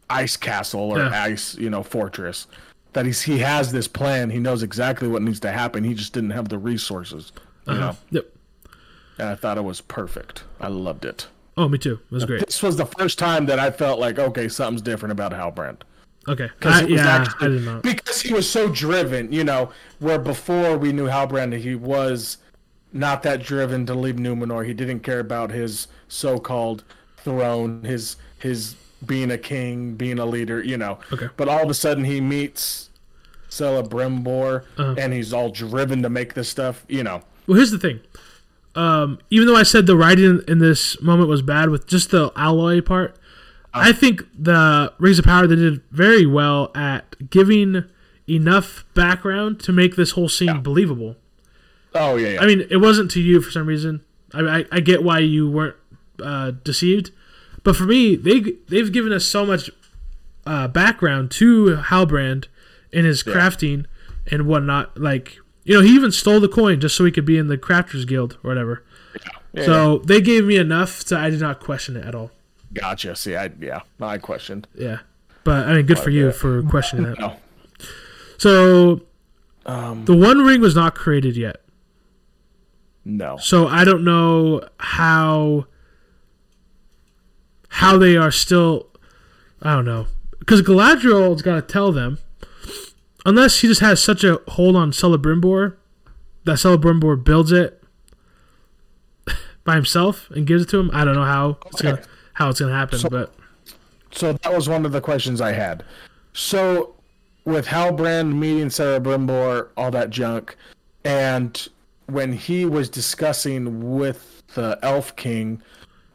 [0.09, 1.13] ice castle or Mm-hmm.
[1.13, 1.23] Yeah.
[1.23, 2.47] ice, you know, fortress.
[2.91, 4.31] That he's he has this plan.
[4.31, 5.83] He knows exactly what needs to happen.
[5.85, 7.31] He just didn't have the resources.
[7.67, 7.79] You Uh-huh.
[7.79, 8.25] know, Yep.
[9.19, 10.43] and I thought it was perfect.
[10.59, 11.27] I loved it.
[11.59, 11.99] Oh, me too.
[12.09, 12.45] It was great.
[12.45, 15.81] This was the first time that I felt like, okay, something's different about Halbrand.
[16.27, 16.49] Okay.
[16.57, 17.83] Because I, it was yeah, actually- I did not.
[17.83, 22.37] Because he was so driven, you know, where before we knew Halbrand, he was
[22.93, 24.65] not that driven to leave Numenor.
[24.65, 26.83] He didn't care about his so-called
[27.17, 30.99] throne, his his being a king, being a leader, you know.
[31.11, 31.27] Okay.
[31.35, 32.89] But all of a sudden, he meets
[33.49, 34.95] Celebrimbor, Uh-huh.
[34.97, 37.21] and he's all driven to make this stuff, you know.
[37.47, 37.99] Well, here's the thing.
[38.79, 42.31] Um, even though I said the writing in this moment was bad with just the
[42.35, 43.17] alloy part,
[43.73, 47.83] I think the Rings of Power they did very well at giving
[48.27, 51.17] enough background to make this whole scene believable.
[51.93, 52.41] Oh yeah, yeah.
[52.41, 54.01] I mean, it wasn't to you for some reason.
[54.33, 55.75] I, I, I get why you weren't
[56.23, 57.11] uh, deceived,
[57.63, 59.69] but for me, they they've given us so much
[60.45, 62.45] uh, background to Halbrand
[62.91, 63.33] in his Yeah.
[63.33, 63.85] crafting
[64.31, 64.97] and whatnot.
[64.99, 65.37] Like,
[65.69, 68.07] you know, he even stole the coin just so he could be in the Crafters
[68.07, 68.83] Guild or whatever.
[69.53, 72.31] Yeah, so they gave me enough so I did not question it at all.
[72.73, 73.15] gotcha.
[73.15, 74.67] See, I yeah, I questioned.
[74.75, 74.99] Yeah.
[75.43, 77.19] But I mean, good for you for questioning that.
[77.19, 77.35] No.
[78.37, 79.01] So
[79.65, 81.57] Um, the One Ring was not created yet.
[83.05, 83.37] no.
[83.37, 85.65] So I don't know how
[87.69, 88.87] how they are still.
[89.61, 90.07] I don't know
[90.39, 92.17] because Galadriel's got to tell them,
[93.25, 95.75] unless he just has such a hold on Celebrimbor
[96.45, 97.83] that Celebrimbor builds it
[99.63, 100.89] by himself and gives it to him.
[100.93, 101.91] I don't know how it's Okay.
[101.91, 102.03] gonna
[102.33, 103.33] how it's gonna happen, So- but
[104.11, 105.83] So that was one of the questions I had.
[106.33, 106.95] So
[107.45, 110.55] with Halbrand meeting Celebrimbor, all that junk,
[111.03, 111.67] and
[112.07, 115.61] when he was discussing with the Elf King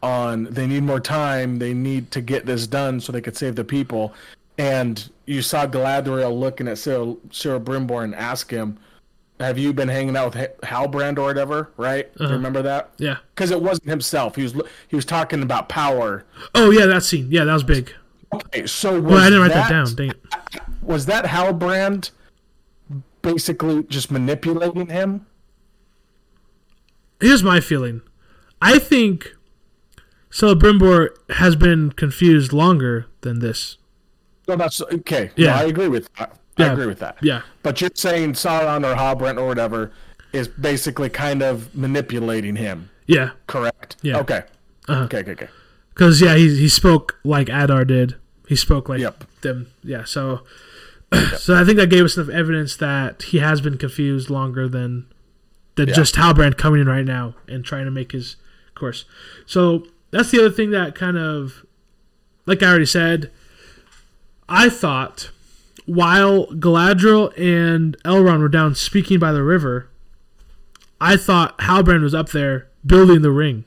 [0.03, 3.55] on they need more time, they need to get this done so they could save
[3.55, 4.13] the people,
[4.59, 8.79] and you saw Galadriel looking at Sarah, Celebrimbor and ask him,
[9.41, 12.13] "Have you been hanging out with Ha- Halbrand or whatever?" Right?
[12.15, 12.37] Do you Uh-huh.
[12.37, 12.91] remember that?
[12.99, 13.17] yeah.
[13.35, 14.37] Because it wasn't himself.
[14.37, 14.55] He was
[14.89, 16.25] he was talking about power.
[16.55, 17.29] Oh yeah, that scene.
[17.31, 17.93] Yeah, that was big.
[18.33, 19.95] Okay, so was Well, I didn't write that, down.
[19.95, 20.21] Dang it.
[20.83, 22.11] Was that Halbrand
[23.23, 25.27] basically just manipulating him?
[27.21, 28.03] here's my feeling.
[28.61, 29.35] I think
[30.31, 33.79] Celebrimbor has been confused longer than this.
[34.49, 35.31] No, that's okay.
[35.37, 35.59] No, Yeah.
[35.59, 36.37] I agree with that.
[36.57, 36.67] Yeah.
[36.67, 37.17] I agree with that.
[37.23, 37.43] Yeah.
[37.63, 39.91] But you're saying Sauron or Halbrand or whatever
[40.33, 43.31] is basically kind of manipulating him, Yeah.
[43.47, 43.97] correct?
[44.03, 44.19] Yeah.
[44.19, 44.43] Okay.
[44.89, 45.05] Uh-huh.
[45.05, 45.49] Okay, okay, okay.
[45.95, 48.17] Because, yeah, he, he spoke like Adar did.
[48.49, 49.25] He spoke like Yep.
[49.43, 49.69] them.
[49.83, 50.05] Yeah.
[50.05, 50.43] So,
[51.39, 55.07] so I think that gave us enough evidence that he has been confused longer than,
[55.77, 55.95] than Yeah.
[55.95, 58.37] just Halbrand coming in right now and trying to make his
[58.75, 59.05] course.
[59.47, 61.65] So that's the other thing that kind of,
[62.47, 63.31] like I already said,
[64.49, 65.31] I thought
[65.87, 69.89] while Galadriel and Elrond were down speaking by the river,
[71.01, 73.65] I thought Halbrand was up there building the ring.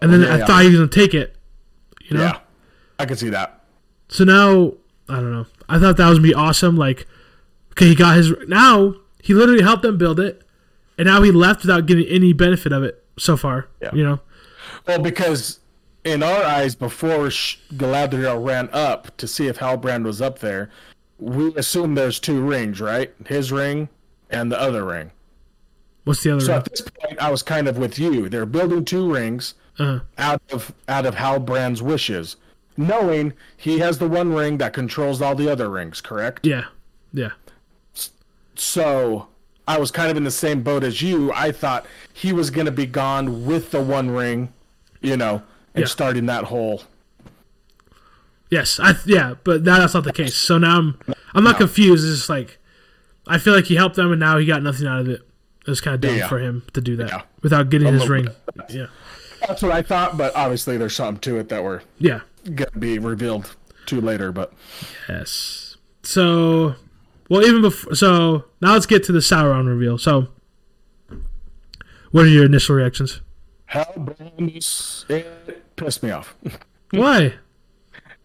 [0.00, 0.46] And then Oh, yeah, I yeah.
[0.46, 1.36] thought he was going to take it.
[2.02, 2.24] You know?
[2.24, 2.38] Yeah.
[2.98, 3.60] I can see that.
[4.08, 4.74] So now,
[5.08, 5.46] I don't know.
[5.68, 6.76] I thought that was going to be awesome.
[6.76, 7.06] Like,
[7.72, 8.32] okay, he got his.
[8.48, 10.42] Now, he literally helped them build it.
[10.98, 13.68] And now he left without getting any benefit of it so far.
[13.80, 13.90] Yeah.
[13.94, 14.20] You know?
[14.86, 15.60] Well, because
[16.04, 17.28] in our eyes, before
[17.74, 20.70] Galadriel ran up to see if Halbrand was up there,
[21.18, 23.12] we assume there's two rings, right?
[23.26, 23.88] His ring
[24.30, 25.10] and the other ring.
[26.04, 26.56] What's the other So ring?
[26.58, 28.28] at this point, I was kind of with you.
[28.28, 32.36] They're building two rings Uh, out of out of Halbrand's wishes,
[32.76, 36.00] knowing he has the one ring that controls all the other rings.
[36.00, 36.44] Correct.
[36.46, 36.64] yeah.
[37.12, 37.30] Yeah.
[38.54, 39.28] So
[39.68, 41.32] I was kind of in the same boat as you.
[41.32, 44.52] I thought he was going to be gone with the one ring,
[45.00, 45.42] you know,
[45.74, 45.86] and Yeah.
[45.88, 46.82] starting that whole.
[48.50, 50.34] Yes, I yeah, but that, that's not the case.
[50.34, 50.98] So now I'm
[51.34, 52.04] I'm not confused.
[52.06, 52.58] It's just like
[53.26, 55.22] I feel like he helped them, and now he got nothing out of it.
[55.66, 56.28] It was kind of dumb Yeah.
[56.28, 57.22] for him to do that Yeah.
[57.42, 58.24] without getting his ring.
[58.54, 58.64] bit.
[58.70, 58.86] Yeah,
[59.46, 62.78] That's what I thought, but obviously there's something to it that we're yeah, going to
[62.78, 63.54] be revealed
[63.86, 64.32] to later.
[64.32, 64.52] But
[65.08, 65.76] yes.
[66.02, 66.74] So,
[67.30, 69.98] well, even before, so now let's get to the Sauron reveal.
[69.98, 70.26] So,
[72.10, 73.20] what are your initial reactions?
[73.70, 76.34] Halbrand is- it pissed me off.
[76.90, 77.34] Why?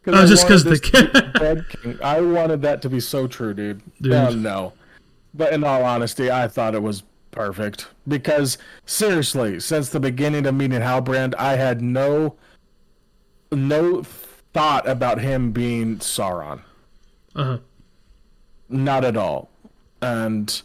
[0.07, 1.03] Oh, I just because the this to
[1.33, 1.99] be Dead King.
[2.03, 3.81] I wanted that to be so true, dude.
[4.01, 4.13] Dude.
[4.13, 4.73] Oh, no.
[5.33, 7.87] But in all honesty, I thought it was perfect.
[8.07, 12.35] Because, seriously, since the beginning of meeting Halbrand, I had no
[13.51, 16.61] no thought about him being Sauron.
[17.35, 17.57] uh huh.
[18.69, 19.49] Not at all.
[20.01, 20.61] And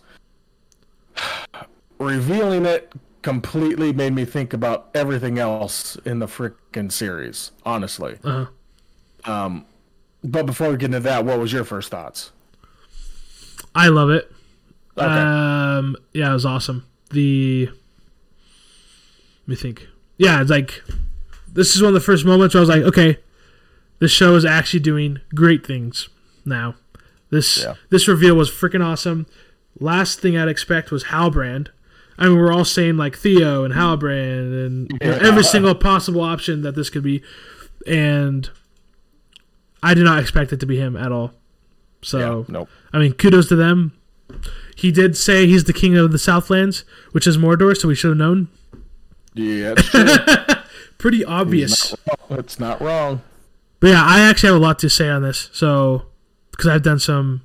[1.99, 8.19] revealing it completely made me think about everything else in the frickin' series, honestly.
[8.25, 8.47] uh
[9.25, 9.65] Um,
[10.25, 12.33] but before we get into that, what was your first thoughts?
[13.75, 14.31] I love it.
[14.99, 15.07] Okay.
[15.07, 16.85] Um, yeah, it was awesome.
[17.11, 19.89] The let me think.
[20.19, 20.83] Yeah, it's like
[21.53, 23.19] this is one of the first moments where I was like, okay,
[23.99, 26.09] this show is actually doing great things
[26.45, 26.75] now.
[27.31, 27.75] This Yeah.
[27.91, 29.27] this reveal was freaking awesome.
[29.81, 31.69] Last thing I'd expect was Halbrand.
[32.19, 35.27] I mean, we're all saying like Theo and Halbrand and you know, Yeah.
[35.29, 37.23] every single possible option that this could be,
[37.87, 38.49] and
[39.83, 41.33] I did not expect it to be him at all.
[42.03, 42.69] So yeah, nope.
[42.93, 43.93] I mean, kudos to them.
[44.77, 48.09] He did say he's the king of the Southlands, which is Mordor, so we should
[48.11, 48.49] have known.
[49.35, 49.75] Yeah.
[50.99, 51.95] Pretty obvious.
[52.31, 53.23] it's not wrong.
[53.81, 55.49] But yeah, I actually have a lot to say on this.
[55.53, 56.05] So,
[56.53, 57.43] because I've done some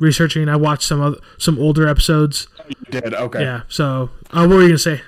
[0.00, 2.48] researching, I watched some other, some older episodes.
[2.68, 3.42] You did okay.
[3.42, 3.62] Yeah.
[3.68, 5.02] So, uh, what were you gonna say?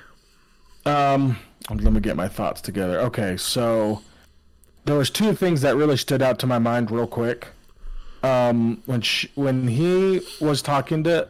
[0.85, 1.37] Um,
[1.69, 2.99] let me get my thoughts together.
[3.01, 4.01] Okay, so
[4.85, 7.47] there was two things that really stood out to my mind real quick.
[8.23, 11.27] um, when she, when he was talking to,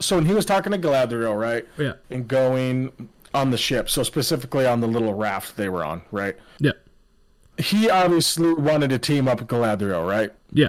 [0.00, 1.64] so when he was talking to Galadriel, right?
[1.78, 1.92] Yeah.
[2.10, 6.34] And going on the ship, so specifically on the little raft they were on, right?
[6.58, 6.72] Yeah.
[7.58, 10.32] He obviously wanted to team up with Galadriel, right?
[10.52, 10.68] Yeah.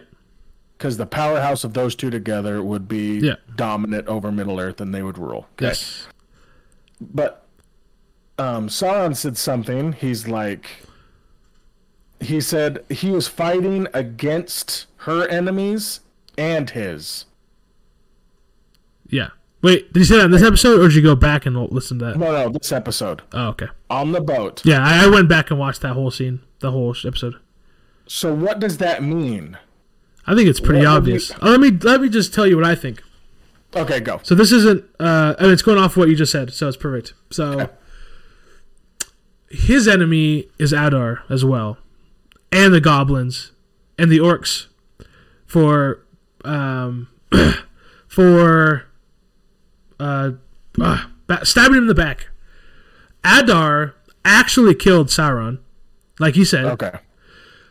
[0.78, 3.36] Because the powerhouse of those two together would be Yeah.
[3.56, 5.48] dominant over Middle Earth, and they would rule.
[5.54, 5.68] Okay?
[5.68, 6.08] Yes.
[7.00, 7.46] But
[8.38, 9.94] um, Sauron said something.
[9.94, 10.70] He's like,
[12.20, 16.02] he said he was fighting against her enemies
[16.38, 17.26] and his.
[19.10, 19.30] Yeah.
[19.62, 21.98] Wait, did you say that in this episode, or did you go back and listen
[22.00, 22.18] to that?
[22.18, 23.68] No, no, this episode Oh, okay.
[23.90, 24.62] on the boat.
[24.66, 27.36] Yeah, I, I went back and watched that whole scene, the whole episode.
[28.08, 29.58] So what does that mean?
[30.28, 31.30] I think it's pretty What obvious.
[31.30, 33.02] you- Oh, let me let me just tell you what I think.
[33.76, 34.20] Okay, go.
[34.24, 34.84] So this isn't.
[35.00, 37.14] Uh, mean, it's going off what you just said, so it's perfect.
[37.30, 37.70] So
[39.50, 41.78] his enemy is Adar as well,
[42.52, 43.52] and the goblins,
[43.98, 44.68] and the orcs,
[45.46, 46.02] for
[46.44, 47.08] um,
[48.08, 48.86] for
[50.00, 50.32] uh,
[50.80, 51.06] uh,
[51.44, 52.28] stabbing him in the back.
[53.24, 55.60] Adar actually killed Sauron,
[56.20, 56.66] like he said.
[56.66, 56.92] Okay.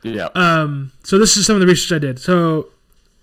[0.05, 0.29] Yeah.
[0.35, 2.19] Um, so this is some of the research I did.
[2.21, 2.69] So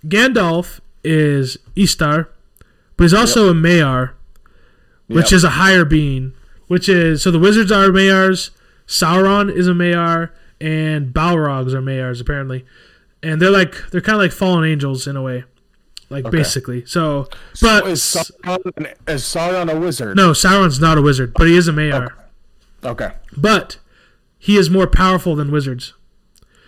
[0.06, 2.28] Gandalf is Istar,
[2.98, 4.12] but he's also a Maiar,
[5.08, 5.38] which Yep.
[5.38, 6.34] is a higher being.
[6.68, 8.50] Which is so the wizards are Maiars,
[8.88, 10.30] Sauron is a Maiar,
[10.62, 12.64] and Balrogs are Maiars apparently,
[13.22, 15.44] and they're like they're kind of like fallen angels in a way,
[16.10, 16.38] like Okay.
[16.38, 16.86] basically.
[16.86, 17.28] So,
[17.62, 20.16] but is Sauron, is Sauron a wizard?
[20.16, 22.12] no, Sauron's not a wizard, but he is a Maiar.
[22.86, 23.12] Okay.
[23.36, 23.78] But
[24.40, 25.94] he is more powerful than wizards.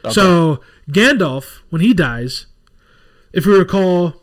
[0.05, 0.13] Okay.
[0.13, 2.45] So Gandalf, when he dies,
[3.31, 4.21] if we recall,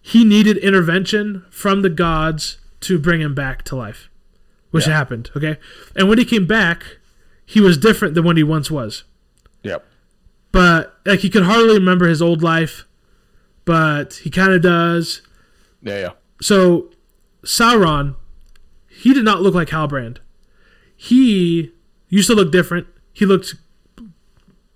[0.00, 4.08] he needed intervention from the gods to bring him back to life,
[4.70, 4.94] which Yeah.
[4.94, 5.30] happened.
[5.36, 5.58] Okay,
[5.96, 6.98] and when he came back,
[7.46, 9.04] he was different than what he once was.
[9.62, 9.86] Yep.
[10.52, 12.84] But like he could hardly remember his old life,
[13.64, 15.22] but he kind of does.
[15.82, 16.10] Yeah, yeah.
[16.40, 16.90] So
[17.44, 18.16] Sauron,
[18.88, 20.18] he did not look like Halbrand.
[20.96, 21.72] He
[22.08, 22.86] used to look different.
[23.12, 23.54] He looked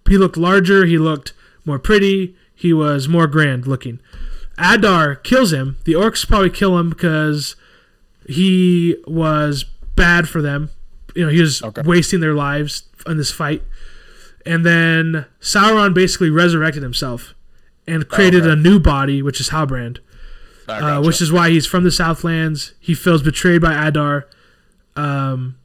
[0.08, 1.32] he looked larger, he looked
[1.64, 4.00] more pretty, he was more grand looking.
[4.58, 5.76] Adar kills him.
[5.84, 7.54] The orcs probably kill him because
[8.26, 10.70] he was bad for them.
[11.14, 11.82] You know, he was Okay.
[11.84, 13.62] wasting their lives in this fight.
[14.44, 17.34] And then Sauron basically resurrected himself
[17.86, 18.52] and created Okay.
[18.52, 19.98] a new body, which is Halbrand
[20.68, 22.72] I uh, which is why he's from the Southlands.
[22.78, 24.26] He feels betrayed by Adar.
[24.96, 25.56] Um,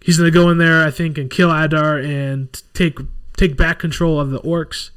[0.00, 2.98] he's gonna go in there, I think, and kill Adar and take
[3.36, 4.90] take back control of the orcs.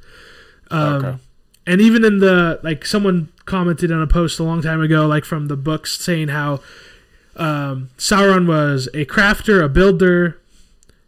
[0.70, 1.18] Um, Okay.
[1.66, 5.26] And even in the like, someone commented on a post a long time ago, like
[5.26, 6.62] from the books, saying how
[7.36, 10.40] um, Sauron was a crafter, a builder.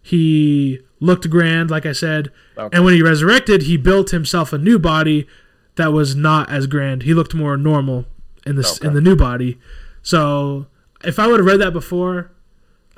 [0.01, 2.75] He looked grand, like I said, Okay.
[2.75, 5.27] and when he resurrected, he built himself a new body
[5.75, 7.03] that was not as grand.
[7.03, 8.05] He looked more normal
[8.45, 8.87] in this Okay.
[8.87, 9.57] in the new body.
[10.01, 10.65] So
[11.05, 12.31] if I would have read that before,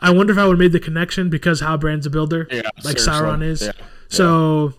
[0.02, 2.98] I wonder if I would have made the connection because Halbrand's a builder, Yeah, like
[3.00, 3.14] seriously.
[3.14, 3.62] Sauron is.
[3.62, 3.72] Yeah.
[4.10, 4.74] So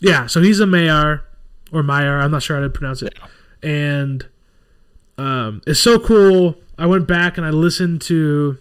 [0.00, 1.22] yeah, so he's a Mayar
[1.72, 2.22] or Mayar.
[2.22, 3.14] I'm not sure how to pronounce it.
[3.62, 4.26] And
[5.18, 6.56] um, it's so cool.
[6.78, 8.58] I went back and I listened to.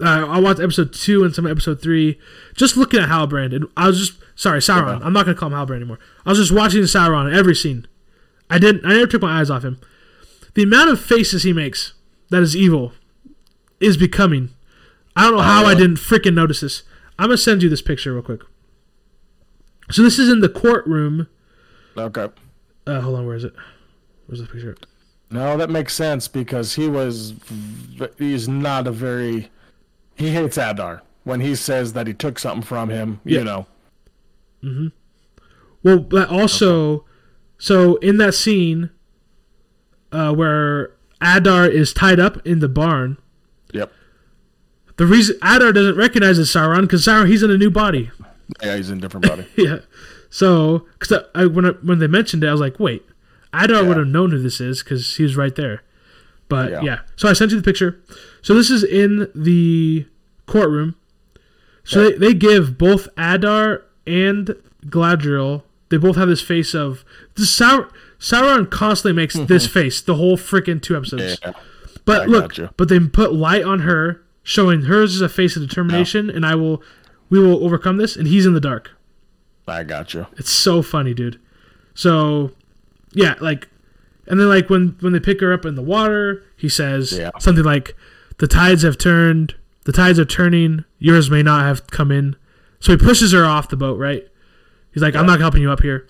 [0.00, 2.18] Uh, I watched episode two and some episode three,
[2.56, 4.96] just looking at Halbrand, and I was just sorry Sauron.
[4.96, 5.04] Okay.
[5.04, 5.98] I'm not gonna call him Halbrand anymore.
[6.24, 7.86] I was just watching Sauron in every scene.
[8.48, 8.84] I didn't.
[8.84, 9.78] I never took my eyes off him.
[10.54, 11.92] The amount of faces he makes
[12.30, 12.92] that is evil
[13.80, 14.50] is becoming.
[15.16, 16.82] I don't know how I didn't freaking notice this.
[17.18, 18.40] I'm gonna send you this picture real quick.
[19.90, 21.28] So this is in the courtroom.
[21.96, 22.28] Okay.
[22.86, 23.54] Uh, hold on, where is it?
[24.26, 24.76] Where's the picture?
[25.30, 27.34] No, that makes sense because he was.
[28.18, 29.50] He's not a very
[30.16, 33.38] he hates Adar when he says that he took something from him, Yeah.
[33.38, 33.66] you know.
[34.62, 34.86] Mm-hmm.
[35.82, 37.04] Well, but also,
[37.58, 38.90] so in that scene,
[40.12, 43.18] uh, where Adar is tied up in the barn.
[44.96, 48.10] The reason Adar doesn't recognize it's Sauron because Sauron he's in a new body.
[48.62, 49.46] Yeah, he's in a different body.
[49.56, 49.78] yeah.
[50.30, 53.04] So, because I, when I, when they mentioned it, I was like, wait,
[53.52, 53.88] Adar Yeah.
[53.88, 55.82] would have known who this is because he was right there.
[56.48, 56.82] But yeah.
[56.82, 56.98] Yeah.
[57.16, 58.00] so I sent you the picture.
[58.42, 60.06] So this is in the
[60.46, 60.96] courtroom.
[61.84, 62.10] So Yeah.
[62.10, 64.54] they, they give both Adar and
[64.86, 65.62] Galadriel.
[65.88, 67.04] They both have this face of
[67.36, 67.88] the Sau-
[68.18, 69.46] Sauron constantly makes mm-hmm.
[69.46, 71.38] this face the whole freaking two episodes.
[71.42, 71.52] Yeah.
[72.04, 75.66] But I look, but they put light on her, showing hers is a face of
[75.66, 76.80] determination, and I will,
[77.30, 78.14] we will overcome this.
[78.14, 78.92] And he's in the dark.
[79.66, 80.26] I got you.
[80.36, 81.40] It's so funny, dude.
[81.94, 82.52] So,
[83.12, 83.68] yeah, like,
[84.28, 87.30] and then like when when they pick her up in the water, he says Yeah.
[87.40, 87.96] something like,
[88.38, 89.54] "The tides have turned.
[89.84, 90.84] The tides are turning.
[90.98, 92.36] Yours may not have come in."
[92.80, 93.98] So he pushes her off the boat.
[93.98, 94.26] Right?
[94.92, 96.06] He's like, "I'm not helping you up here."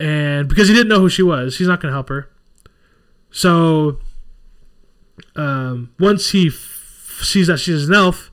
[0.00, 2.28] and because he didn't know who she was, he's not going to help her.
[3.30, 3.98] So
[5.36, 6.50] um, once he
[7.20, 8.30] sees that she's an elf,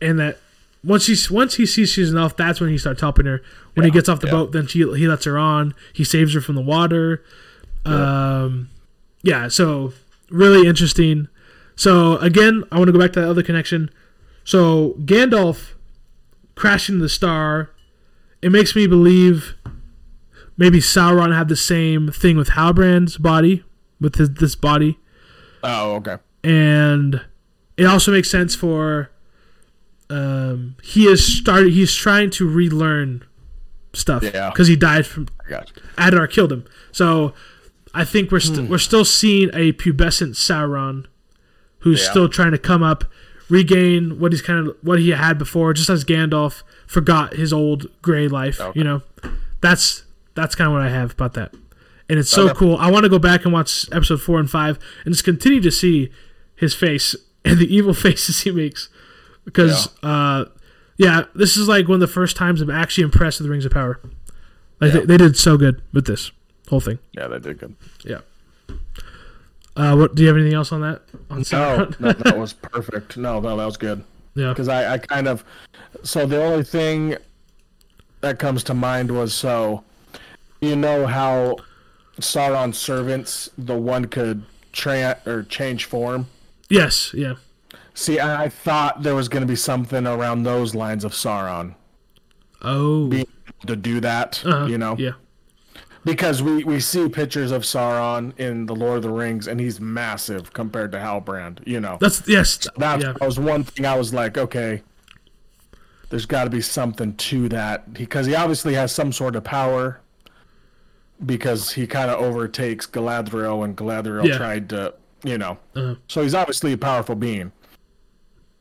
[0.00, 0.38] and that
[0.84, 3.42] once he once he sees she's an elf, that's when he starts helping her.
[3.74, 4.32] When he gets off the yeah.
[4.32, 5.74] boat, then she he lets her on.
[5.92, 7.22] He saves her from the water.
[7.84, 8.70] Um,
[9.22, 9.92] yeah, so
[10.30, 11.28] really interesting.
[11.76, 13.90] So again, I want to go back to that other connection.
[14.44, 15.72] So Gandalf
[16.54, 17.70] crashing the star,
[18.40, 19.54] it makes me believe
[20.56, 23.62] maybe Sauron had the same thing with Halbrand's body,
[24.00, 24.98] with his, this body,
[25.62, 26.16] Oh, okay.
[26.42, 27.22] and
[27.76, 29.10] it also makes sense for
[30.08, 31.72] um, he is started.
[31.72, 33.24] He's trying to relearn
[33.92, 34.50] stuff Yeah.
[34.50, 35.28] because he died from.
[35.98, 36.64] Adar killed him.
[36.92, 37.34] So
[37.94, 38.54] I think we're Hmm.
[38.54, 41.06] st- we're still seeing a pubescent Sauron
[41.80, 42.10] who's Yeah.
[42.10, 43.04] still trying to come up,
[43.48, 47.86] regain what he's kind of what he had before, just as Gandalf forgot his old
[48.02, 48.60] gray life.
[48.60, 48.78] Okay.
[48.78, 49.02] You know,
[49.60, 50.04] that's
[50.34, 51.54] that's kind of what I have about that.
[52.08, 52.54] And it's so Okay.
[52.58, 52.76] cool.
[52.76, 55.70] I want to go back and watch episode four and five and just continue to
[55.72, 56.10] see
[56.54, 57.16] his face
[57.46, 58.88] and the evil faces he makes.
[59.44, 60.46] Because, uh,
[60.98, 63.64] yeah, this is like one of the first times I'm actually impressed with the Rings
[63.64, 64.00] of Power.
[64.80, 65.00] Like Yeah.
[65.00, 66.32] they, they did so good with this
[66.68, 66.98] whole thing.
[67.12, 67.74] Yeah, they did good.
[68.04, 68.18] Yeah.
[69.76, 71.02] Uh, what do you have anything else on that?
[71.30, 73.16] On No, no, that was perfect.
[73.16, 74.02] No, no, that was good.
[74.34, 74.48] yeah.
[74.48, 75.44] Because I, I kind of.
[76.02, 77.16] So the only thing
[78.22, 79.84] that comes to mind was so.
[80.62, 81.56] You know how
[82.20, 84.42] Sauron's servants, the one could
[84.72, 86.26] tra- or change form?
[86.68, 87.12] Yes.
[87.14, 87.34] Yeah.
[87.94, 91.74] See, I, I thought there was going to be something around those lines of Sauron
[92.62, 93.08] Oh.
[93.08, 94.66] being able to do that, Uh-huh.
[94.66, 94.96] you know?
[94.98, 95.12] Yeah.
[96.04, 99.80] Because we, we see pictures of Sauron in The Lord of the Rings, and he's
[99.80, 101.98] massive compared to Halbrand, you know?
[102.00, 102.66] That's yes.
[102.76, 103.14] That yeah.
[103.20, 104.82] was one thing I was like, okay,
[106.10, 110.00] there's got to be something to that because he obviously has some sort of power
[111.24, 114.36] because he kind of overtakes Galadriel and Galadriel Yeah.
[114.36, 114.94] tried to,
[115.24, 115.58] you know.
[115.74, 115.94] Uh-huh.
[116.08, 117.52] So he's obviously a powerful being.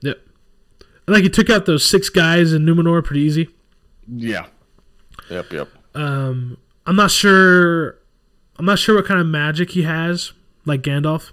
[0.02, 0.20] Yep.
[1.08, 3.50] And like he took out those six guys in Numenor pretty easy.
[4.08, 4.48] Yeah.
[5.30, 5.52] Yep.
[5.52, 5.70] Yep.
[5.96, 7.98] Um, I'm not sure.
[8.58, 10.32] I'm not sure what kind of magic he has,
[10.66, 11.32] like Gandalf,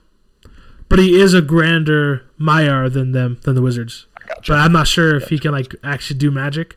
[0.88, 4.06] but he is a grander Maiar than them than the wizards.
[4.26, 4.52] Gotcha.
[4.52, 6.76] But I'm not sure if he can like actually do magic.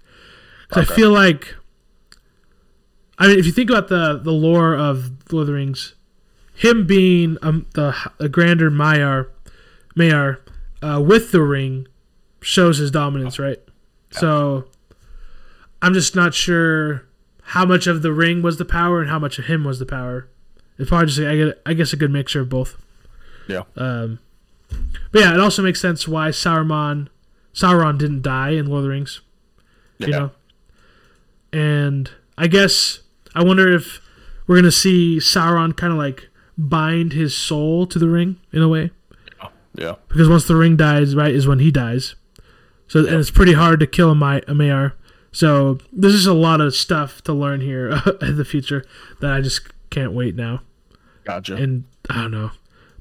[0.68, 1.56] Because I feel like,
[3.18, 5.96] I mean, if you think about the the lore of Lord of the Rings,
[6.56, 9.28] him being um, the a grander Maiar,
[9.96, 10.40] Maiar,
[10.82, 11.88] uh, with the ring,
[12.42, 13.60] shows his dominance, right?
[14.12, 14.66] So,
[15.82, 17.06] I'm just not sure
[17.50, 19.86] how much of the ring was the power and how much of him was the
[19.86, 20.28] power.
[20.78, 22.76] It's probably just I get I guess a good mixture of both.
[23.48, 23.64] Yeah.
[23.76, 24.20] Um,
[25.12, 27.08] but yeah, it also makes sense why Sauron
[27.54, 29.22] Sauron didn't die in Lord of the Rings.
[29.98, 30.08] Yeah.
[30.08, 30.32] You know,
[31.54, 33.02] and I guess
[33.34, 34.02] I wonder if
[34.48, 38.68] we're gonna see Sauron kind of like bind his soul to the ring in a
[38.70, 38.92] way
[39.44, 39.96] oh, Yeah.
[40.08, 42.16] because once the ring dies, right, is when he dies.
[42.88, 44.94] So and it's pretty hard to kill a, Ma- a Maiar.
[45.32, 48.86] So there's just a lot of stuff to learn here in the future
[49.20, 50.62] that I just can't wait now.
[51.26, 51.56] Gotcha.
[51.56, 52.52] And I don't know,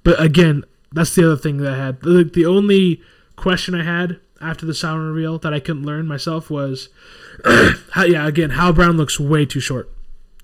[0.03, 2.01] but again, that's the other thing that I had.
[2.01, 3.03] The, the only
[3.37, 6.89] question I had after the Sauron reveal that I couldn't learn myself was,
[7.93, 9.91] how, yeah, again, Halbrand looks way too short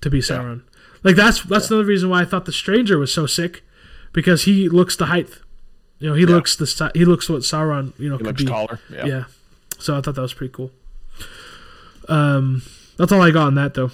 [0.01, 0.61] to be Sauron.
[1.03, 3.63] Like that's that's another reason why I thought the Stranger was so sick,
[4.13, 5.29] because he looks the height.
[5.99, 6.29] You know, he Yeah.
[6.29, 8.47] looks the he looks what Sauron you know he could looks be.
[8.47, 8.79] taller.
[8.91, 9.05] Yeah.
[9.05, 9.23] Yeah.
[9.79, 10.71] So I thought that was pretty cool.
[12.07, 12.61] Um,
[12.97, 13.91] that's all I got on that though.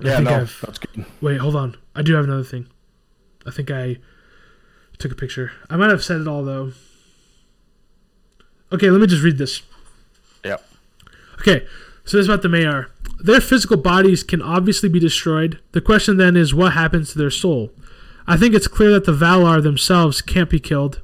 [0.00, 0.18] Yeah.
[0.20, 1.04] No, I've- that's good.
[1.20, 1.76] Wait, hold on.
[1.94, 2.66] I do have another thing.
[3.46, 3.98] I think I
[4.98, 5.52] took a picture.
[5.70, 6.72] I might have said it all though.
[8.72, 9.62] Okay, let me just read this.
[10.44, 10.56] Yeah.
[11.40, 11.66] Okay,
[12.04, 12.86] so this is about the Maiar.
[13.22, 15.60] Their physical bodies can obviously be destroyed.
[15.72, 17.70] The question then is what happens to their soul?
[18.26, 21.00] I think it's clear that the Valar themselves can't be killed,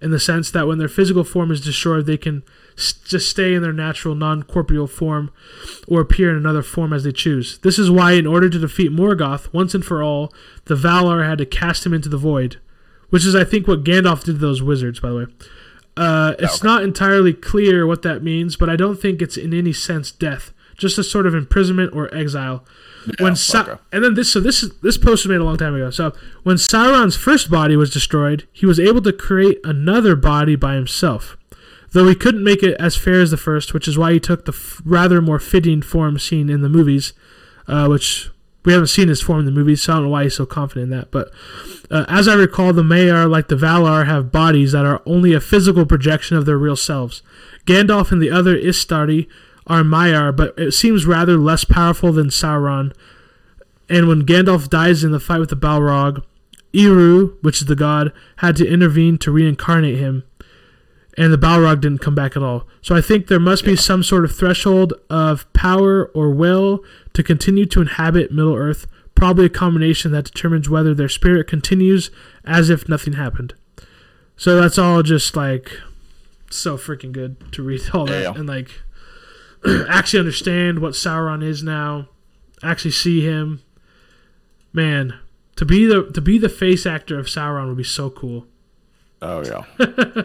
[0.00, 2.42] in the sense that when their physical form is destroyed, they can
[2.76, 5.30] just stay in their natural non corporeal form
[5.86, 7.58] or appear in another form as they choose.
[7.58, 10.32] This is why, in order to defeat Morgoth once and for all,
[10.64, 12.56] the Valar had to cast him into the void,
[13.10, 15.26] which is, I think, what Gandalf did to those wizards, by the way.
[15.96, 16.66] Uh, it's okay.
[16.66, 20.52] not entirely clear what that means, but I don't think it's in any sense death,
[20.76, 22.64] just a sort of imprisonment or exile.
[23.18, 25.90] when Sa- and then this so this this post was made a long time ago.
[25.90, 26.12] So
[26.42, 31.36] when Sauron's first body was destroyed, he was able to create another body by himself.
[31.92, 34.46] Though he couldn't make it as fair as the first, which is why he took
[34.46, 37.12] the f- rather more fitting form seen in the movies,
[37.68, 38.30] uh, which
[38.64, 40.46] we haven't seen his form in the movies, so I don't know why he's so
[40.46, 41.10] confident in that.
[41.10, 41.32] But
[41.90, 45.40] uh, as I recall, the Maiar, like the Valar, have bodies that are only a
[45.40, 47.22] physical projection of their real selves.
[47.66, 49.28] Gandalf and the other Istari
[49.66, 52.92] are Maiar, but it seems rather less powerful than Sauron.
[53.88, 56.22] And when Gandalf dies in the fight with the Balrog,
[56.74, 60.24] Eru, which is the god, had to intervene to reincarnate him,
[61.18, 62.66] and the Balrog didn't come back at all.
[62.80, 66.82] So I think there must be some sort of threshold of power or will
[67.12, 72.10] to continue to inhabit Middle Earth, probably a combination that determines whether their spirit continues
[72.46, 73.52] as if nothing happened.
[74.38, 75.70] So that's all just like
[76.50, 78.32] so freaking good to read all that Yeah.
[78.34, 78.70] and like
[79.88, 82.08] actually understand what Sauron is now,
[82.62, 83.62] actually see him.
[84.72, 85.18] Man,
[85.56, 88.46] to be the to be the face actor of Sauron would be so cool.
[89.20, 90.22] Oh yeah.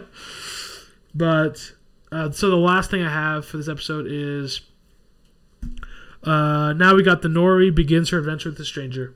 [1.14, 1.72] But
[2.12, 4.60] uh, so the last thing I have for this episode is
[6.22, 9.14] uh, now we got the Nori begins her adventure with the stranger.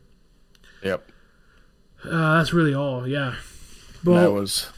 [0.82, 1.08] yep.
[2.04, 3.06] Uh, that's really all.
[3.06, 3.36] Yeah.
[4.02, 4.70] that Well, was.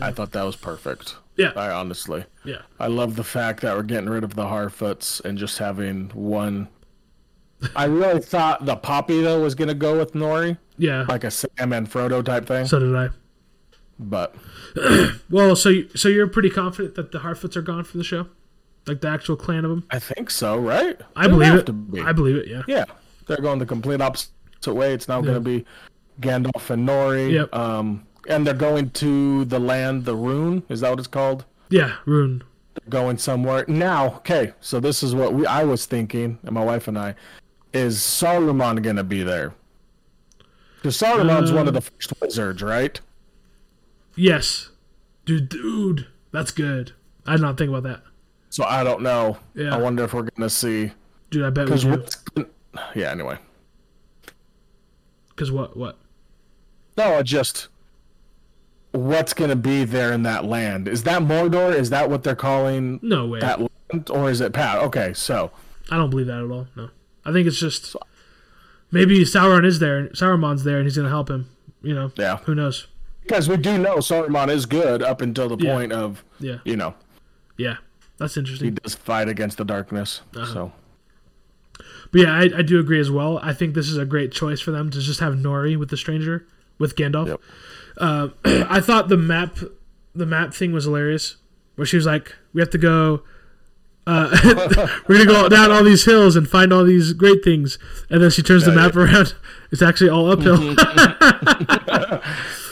[0.00, 1.16] I thought that was perfect.
[1.42, 2.24] Yeah, I honestly.
[2.44, 6.10] yeah, I love the fact that we're getting rid of the Harfoots and just having
[6.14, 6.68] one.
[7.76, 11.04] I really thought the Poppy though was gonna go with Nori, yeah.
[11.08, 13.08] like a Sam and Frodo type thing, So did I.
[13.98, 14.34] but
[15.30, 18.26] Well, so you, so you're pretty confident that the Harfoots are gone from the show,
[18.86, 19.84] like the actual clan of them.
[19.90, 21.00] I think so, right?
[21.14, 21.66] I They believe it.
[21.66, 22.00] to be.
[22.00, 22.48] I believe it.
[22.48, 22.62] Yeah.
[22.66, 22.84] Yeah,
[23.26, 24.30] they're going the complete opposite
[24.66, 24.92] way.
[24.94, 25.34] It's now Yeah.
[25.34, 25.64] to be
[26.20, 27.32] Gandalf and Nori.
[27.32, 27.54] Yep.
[27.54, 30.62] Um, and they're going to the land, the Rhûn.
[30.68, 31.44] Is that what it's called?
[31.70, 31.96] Yeah.
[32.06, 32.42] Rhûn.
[32.88, 34.16] Going somewhere now.
[34.16, 37.14] Okay, so this is what we I was thinking, and my wife and I,
[37.72, 39.54] is Saruman going to be there?
[40.76, 43.00] Because Saruman's one of the um, first wizards, right?
[44.16, 44.70] Yes.
[45.24, 46.92] Dude, dude, that's good.
[47.26, 48.02] I did not think about that.
[48.50, 49.38] So I don't know.
[49.54, 49.74] Yeah.
[49.74, 50.92] I wonder if we're going to see.
[51.30, 52.46] Dude, I bet we do.
[52.94, 53.10] yeah.
[53.10, 53.38] Anyway,
[55.28, 55.76] Because what?
[55.76, 55.98] What?
[56.98, 57.68] no, I just.
[58.92, 60.86] What's going to be there in that land?
[60.86, 61.74] Is that Mordor?
[61.74, 63.40] Is that what they're calling No way.
[63.40, 64.78] that land, or is it Pat?
[64.78, 65.50] Okay, so
[65.90, 66.66] I don't believe that at all.
[66.76, 66.90] No.
[67.24, 67.96] I think it's just
[68.90, 70.08] maybe Sauron is there.
[70.08, 71.48] Sauron's there, and he's gonna help him.
[71.82, 72.12] You know.
[72.16, 72.86] yeah, Who knows?
[73.22, 75.72] because we do know Saruman is good up until the Yeah.
[75.74, 76.58] point of Yeah.
[76.64, 76.94] you know
[77.56, 77.76] Yeah.
[78.18, 78.66] That's interesting.
[78.68, 80.20] he does fight against the darkness.
[80.36, 80.46] Uh-huh.
[80.52, 80.72] So
[82.12, 83.38] But yeah, I, I do agree as well.
[83.42, 85.96] I think this is a great choice for them to just have Nori with the
[85.96, 86.46] stranger
[86.78, 87.26] with Gandalf.
[87.28, 87.40] Yep.
[87.98, 89.56] Uh, I thought the map,
[90.14, 91.36] the map thing was hilarious,
[91.76, 93.22] where she was like, "We have to go.
[94.06, 94.36] Uh,
[95.08, 97.78] we're gonna go down all these hills and find all these great things,"
[98.10, 99.34] and then she turns the Yeah, map around.
[99.72, 100.58] It's actually all uphill.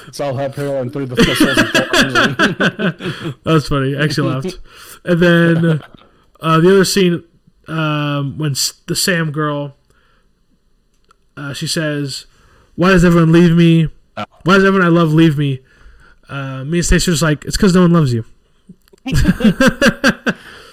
[0.07, 2.37] it's all uphill and through the thistles and
[3.45, 3.97] That was funny.
[3.97, 4.59] I actually laughed.
[5.05, 5.81] And then
[6.41, 7.25] uh, the other scene
[7.68, 9.77] um, when S- the Sam girl,
[11.39, 12.27] uh, she says,
[12.75, 13.89] "Why does everyone leave me?
[14.17, 14.25] Oh.
[14.45, 15.61] Why does everyone I love leave me?"
[16.29, 18.25] Uh, me and Stacey was like, "It's because no one loves you."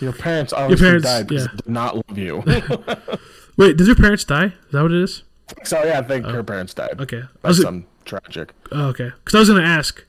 [0.01, 1.51] your parents obviously parents, died because yeah.
[1.51, 2.43] they did not love you.
[3.57, 4.45] Wait, did your parents die?
[4.45, 5.23] Is that what it is?
[5.63, 6.95] so yeah, I think her parents died.
[6.99, 7.03] Oh.
[7.03, 7.23] Okay.
[7.41, 8.53] that's some tragic.
[8.71, 9.11] oh, okay.
[9.23, 10.03] Because I was gonna ask,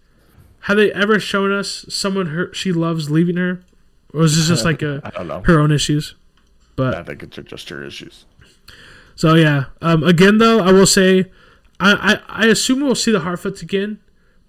[0.62, 3.62] have they ever shown us someone her she loves leaving her,
[4.12, 5.42] or is this just like a I don't know.
[5.46, 6.14] her own issues?
[6.76, 8.24] But I think it's just her issues.
[9.16, 9.64] So yeah.
[9.82, 11.26] Um, again, though, I will say,
[11.80, 13.98] I, I I assume we'll see the Harfoots again.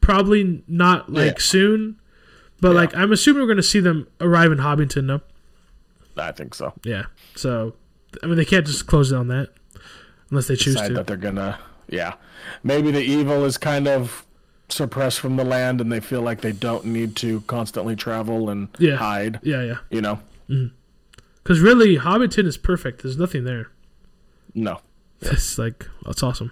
[0.01, 1.39] Probably not like Yeah.
[1.39, 1.99] soon,
[2.61, 5.05] but like I'm assuming we're gonna see them arrive in Hobbiton.
[5.05, 5.21] No.
[6.17, 6.73] I think so.
[6.83, 7.05] Yeah.
[7.35, 7.75] So,
[8.21, 9.49] I mean, they can't just close it on that
[10.29, 10.93] unless they choose Decide to.
[10.95, 11.59] that they're gonna.
[11.87, 12.13] Yeah,
[12.63, 14.25] maybe the evil is kind of
[14.69, 18.67] suppressed from the land, and they feel like they don't need to constantly travel and
[18.77, 18.97] Yeah.
[18.97, 19.39] hide.
[19.43, 19.77] Yeah, yeah.
[19.89, 20.19] You know.
[20.49, 20.75] Mm-hmm.
[21.43, 23.01] Because really, Hobbiton is perfect.
[23.01, 23.69] There's nothing there.
[24.53, 24.81] No.
[25.21, 26.51] It's like that's awesome.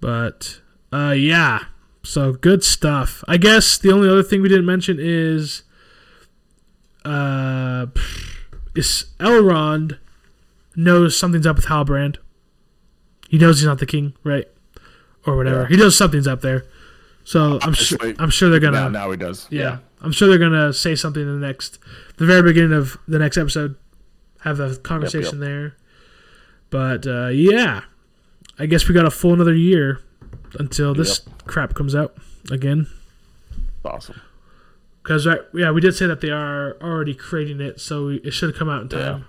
[0.00, 0.60] But
[0.92, 1.64] uh, yeah.
[2.02, 3.22] So good stuff.
[3.28, 5.62] I guess the only other thing we didn't mention is
[7.04, 7.86] uh
[8.74, 9.98] is Elrond
[10.76, 12.16] knows something's up with Halbrand.
[13.28, 14.46] He knows he's not the king, right?
[15.26, 15.62] Or whatever.
[15.62, 15.68] Yeah.
[15.68, 16.64] He knows something's up there.
[17.24, 19.46] So I'm sure I'm sure they're gonna Now, now he does.
[19.50, 19.78] yeah.
[20.00, 21.78] I'm sure they're gonna say something in the next,
[22.16, 23.76] the very beginning of the next episode,
[24.40, 25.76] have a conversation there.
[26.70, 27.82] But uh, yeah,
[28.60, 30.00] I guess we got a full another year
[30.58, 32.14] until this crap comes out
[32.50, 32.86] again.
[33.84, 34.20] Awesome.
[35.02, 38.32] Because right, yeah, we did say that they are already creating it, so we, it
[38.32, 39.24] should come out in time.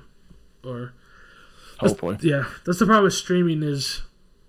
[0.65, 0.93] Or
[1.79, 2.17] Hopefully.
[2.21, 4.01] yeah, that's the problem with streaming is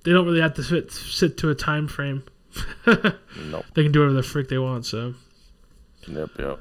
[0.04, 2.24] they don't really have to sit, sit to a time frame.
[2.84, 3.64] Nope.
[3.74, 4.84] They can do whatever the frick they want.
[4.84, 5.14] So.
[6.06, 6.30] Yep.
[6.38, 6.60] Yep.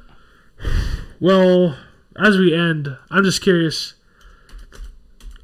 [1.20, 1.76] Well,
[2.18, 3.96] as we end, I'm just curious.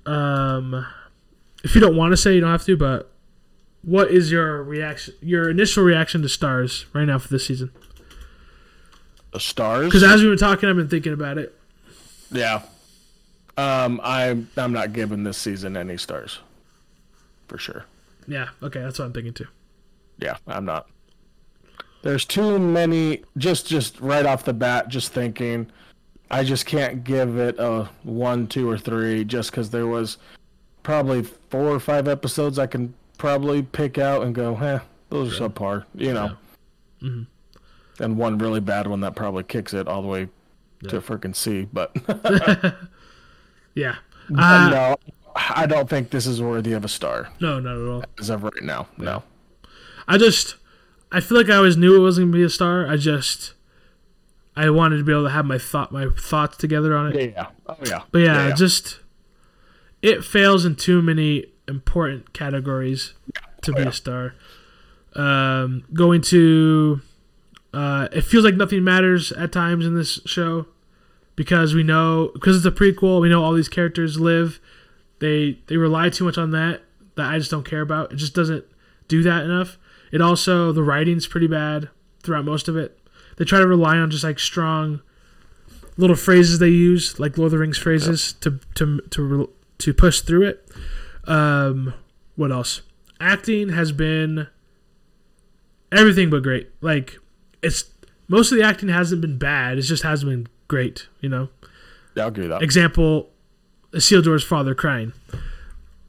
[0.05, 0.85] Um,
[1.67, 2.77] if you don't want to say, you don't have to.
[2.77, 3.11] But
[3.83, 5.13] what is your reaction?
[5.21, 7.71] Your initial reaction to Stars right now for this season?
[9.33, 9.87] The stars.
[9.87, 11.53] Because as we were talking, I've been thinking about it.
[12.31, 12.61] Yeah.
[13.57, 16.39] Um, I'm I'm not giving this season any stars.
[17.47, 17.85] for sure.
[18.27, 18.49] Yeah.
[18.63, 19.47] Okay, that's what I'm thinking too.
[20.19, 20.87] Yeah, I'm not.
[22.03, 23.23] There's too many.
[23.37, 25.69] Just just right off the bat, just thinking,
[26.31, 30.17] I just can't give it a one, two, or three, just because there was
[30.87, 34.79] probably four or five episodes I can probably pick out and go, eh,
[35.09, 36.37] those are subpar, you know.
[37.03, 37.27] Mhm.
[37.99, 40.29] And one really bad one that probably kicks it all the way
[40.81, 40.89] Yeah.
[40.91, 41.67] to freaking C.
[41.73, 41.91] But
[43.75, 43.95] Yeah.
[44.33, 44.95] Uh, no,
[45.35, 48.03] I don't think this is worthy of a star no, not at all.
[48.17, 48.87] as of right now.
[48.97, 49.23] No.
[50.07, 50.55] I just,
[51.11, 52.87] I feel like I always knew it wasn't gonna be a star.
[52.87, 53.55] I just,
[54.55, 57.15] I wanted to be able to have my thought, my thoughts together on it.
[57.15, 57.47] Yeah, yeah.
[57.67, 58.01] Oh yeah.
[58.11, 58.55] But yeah, yeah.
[58.55, 58.99] just
[60.01, 63.13] it fails in too many important categories
[63.63, 63.89] to be Oh, yeah.
[63.89, 64.35] a star.
[65.15, 67.01] Um, going to,
[67.73, 70.67] uh, it feels like nothing matters at times in this show
[71.35, 73.21] because we know because it's a prequel.
[73.21, 74.59] We know all these characters live.
[75.19, 76.81] They they rely too much on that
[77.15, 78.11] that I just don't care about.
[78.11, 78.65] It just doesn't
[79.07, 79.77] do that enough.
[80.11, 81.89] It also the writing's pretty bad
[82.21, 82.99] throughout most of it.
[83.37, 85.01] They try to rely on just like strong
[85.97, 89.49] little phrases they use, like Lord of the Rings phrases, to to to
[89.79, 90.67] to push through it.
[91.25, 91.93] Um,
[92.35, 92.81] what else?
[93.19, 94.47] Acting has been
[95.91, 96.69] everything but great.
[96.81, 97.17] Like
[97.61, 97.85] it's
[98.27, 99.77] most of the acting hasn't been bad.
[99.77, 101.07] It just hasn't been great.
[101.21, 101.49] You know.
[102.15, 102.61] Yeah, I'll agree that.
[102.61, 103.29] Example:
[103.91, 105.13] Isildur's father crying.
[105.33, 105.37] Uh,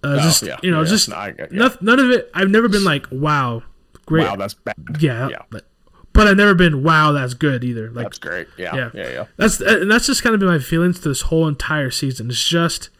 [0.02, 0.88] Oh, just yeah, you know, yeah.
[0.88, 1.46] just No, I- yeah.
[1.50, 2.30] noth- none of it.
[2.32, 3.64] I've never been like, wow,
[4.06, 4.24] great.
[4.28, 4.76] Wow, that's bad.
[5.00, 5.42] yeah, yeah.
[5.50, 5.64] But,
[6.12, 7.90] but I've never been, wow, that's good either.
[7.90, 8.46] Like That's great.
[8.56, 8.90] Yeah, Yeah.
[8.94, 9.24] yeah, yeah.
[9.38, 12.28] That's and that's just kind of been my feelings this whole entire season.
[12.30, 12.90] It's just,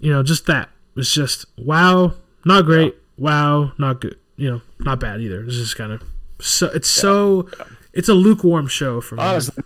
[0.00, 0.68] you know, just that.
[0.96, 2.96] It's just wow, not great.
[3.16, 4.18] Wow, not good.
[4.36, 5.44] You know, not bad either.
[5.44, 6.02] It's just kind of
[6.40, 6.66] so.
[6.68, 7.48] It's so.
[7.92, 9.22] It's a lukewarm show for me.
[9.22, 9.62] Honestly,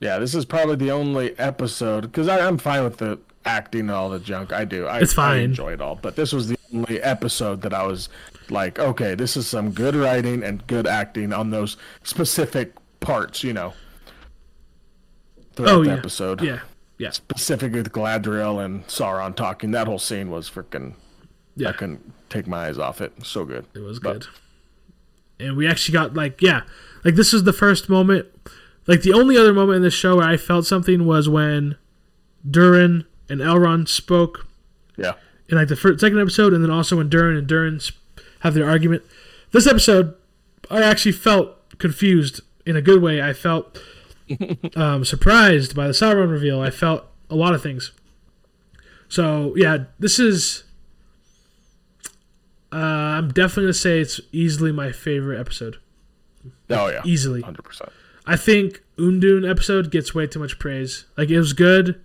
[0.00, 4.08] yeah, this is probably the only episode because I'm fine with the acting and all
[4.10, 4.52] the junk.
[4.52, 4.86] I do.
[4.86, 5.38] I, It's fine.
[5.38, 8.08] I enjoy it all, but this was the only episode that I was
[8.50, 13.42] like, okay, this is some good writing and good acting on those specific parts.
[13.42, 13.72] You know,
[15.54, 16.42] throughout oh the yeah, episode.
[16.42, 16.60] yeah,
[16.98, 20.94] yeah, Specifically with Galadriel and Sauron talking, that whole scene was freaking.
[21.56, 21.68] yeah.
[21.70, 23.12] I couldn't take my eyes off it.
[23.24, 23.64] So good.
[23.74, 24.26] It was But- good.
[25.40, 26.62] And we actually got like yeah,
[27.04, 28.26] like this was the first moment.
[28.88, 31.76] Like the only other moment in the show where I felt something was when
[32.48, 34.46] Durin and Elrond spoke
[34.96, 35.12] Yeah.
[35.48, 37.80] in like the first, second episode, and then also when Durin and Durin
[38.40, 39.02] have their argument.
[39.52, 40.14] This episode,
[40.70, 43.22] I actually felt confused in a good way.
[43.22, 43.80] I felt
[44.76, 46.60] um, surprised by the Sauron reveal.
[46.60, 47.92] I felt a lot of things.
[49.08, 50.64] So yeah, this is.
[52.70, 55.78] Uh, I'm definitely gonna say it's easily my favorite episode.
[56.70, 57.00] Oh yeah.
[57.04, 57.90] Easily, Hundred percent.
[58.26, 61.06] I think Udûn episode gets way too much praise.
[61.16, 61.98] Like it was good,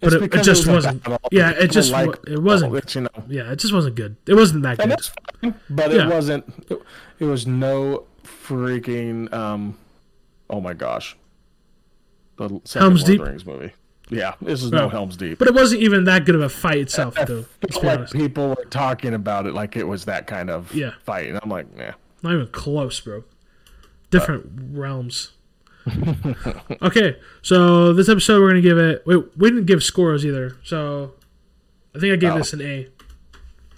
[0.00, 1.06] but it, it just wasn't.
[1.30, 2.94] Yeah, it just wa- it wasn't.
[2.94, 4.16] You know, Yeah, it just wasn't good.
[4.26, 5.04] It wasn't that and good.
[5.40, 6.06] fine, but Yeah.
[6.08, 6.44] it wasn't.
[6.68, 6.82] It,
[7.20, 9.32] it was no freaking.
[9.32, 9.78] um
[10.50, 11.14] Oh my gosh,
[12.38, 13.20] the Helm's Deep?
[13.20, 13.72] Rings movie.
[14.10, 14.88] Yeah, this is no Oh.
[14.88, 15.38] Helm's Deep.
[15.38, 17.44] But it wasn't even that good of a fight itself, though.
[17.70, 20.92] Feel like people were talking about it like it was that kind of Yeah.
[21.04, 21.92] fight, and I'm like, nah.
[22.22, 23.24] Not even close, bro.
[24.10, 25.32] Different realms.
[26.82, 29.02] okay, so this episode we're gonna give it.
[29.06, 30.56] Wait, we didn't give scores either.
[30.64, 31.12] So
[31.94, 32.38] I think I gave Oh.
[32.38, 32.88] this an A.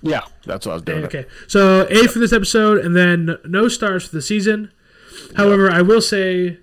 [0.03, 1.05] Yeah, that's what I was doing.
[1.05, 4.73] Okay, so A for this episode, and then no stars for the season.
[5.37, 6.59] However, I will say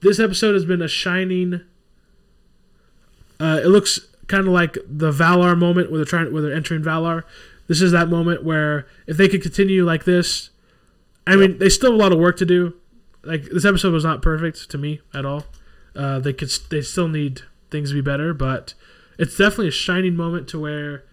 [0.00, 1.62] this episode has been a shining.
[3.38, 6.82] Uh, it looks kind of like the Valar moment where they're trying, where they're entering
[6.82, 7.24] Valar.
[7.68, 10.50] This is that moment where if they could continue like this,
[11.26, 12.74] I mean, they still have a lot of work to do.
[13.24, 15.44] Like this episode was not perfect to me at all.
[15.94, 18.74] Uh, they could, they still need things to be better, but
[19.18, 21.04] it's definitely a shining moment to where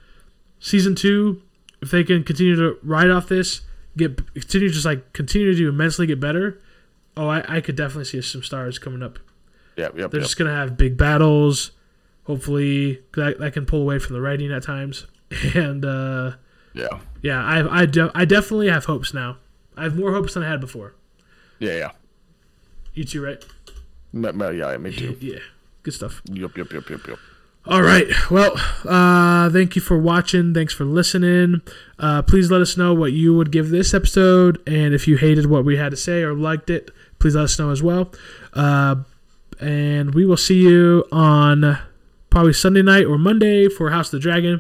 [0.60, 1.42] season two
[1.84, 3.62] if they can continue to ride off this,
[3.98, 6.60] get continue just like continue to do immensely get better.
[7.16, 9.20] Oh, I, I could definitely see some stars coming up.
[9.78, 10.26] Yep, yep, They're yep.
[10.26, 11.72] just gonna have big battles.
[12.26, 15.08] Hopefully, that, that can pull away from the writing at times.
[15.56, 16.34] And uh,
[16.74, 19.38] Yeah, yeah, I I, de- I definitely have hopes now.
[19.76, 20.94] I have more hopes than I had before.
[21.60, 21.92] yeah, yeah.
[22.94, 23.44] You too, right?
[24.14, 25.18] Yeah, me too.
[25.20, 25.40] Yeah,
[25.82, 26.22] good stuff.
[26.32, 27.20] Yep, yep, yep, yep, yep.
[27.66, 28.08] All right.
[28.30, 30.54] Well, uh, thank you for watching.
[30.54, 31.62] Thanks for listening.
[31.98, 35.46] Uh, please let us know what you would give this episode, and if you hated
[35.46, 38.12] what we had to say or liked it, please let us know as well.
[38.54, 38.96] Uh,
[39.62, 41.80] and we will see you on
[42.30, 44.60] probably Sunday night or Monday for House of the Dragon.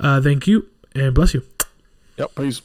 [0.00, 1.42] Uh, thank you and bless you.
[2.16, 2.62] Yep, please.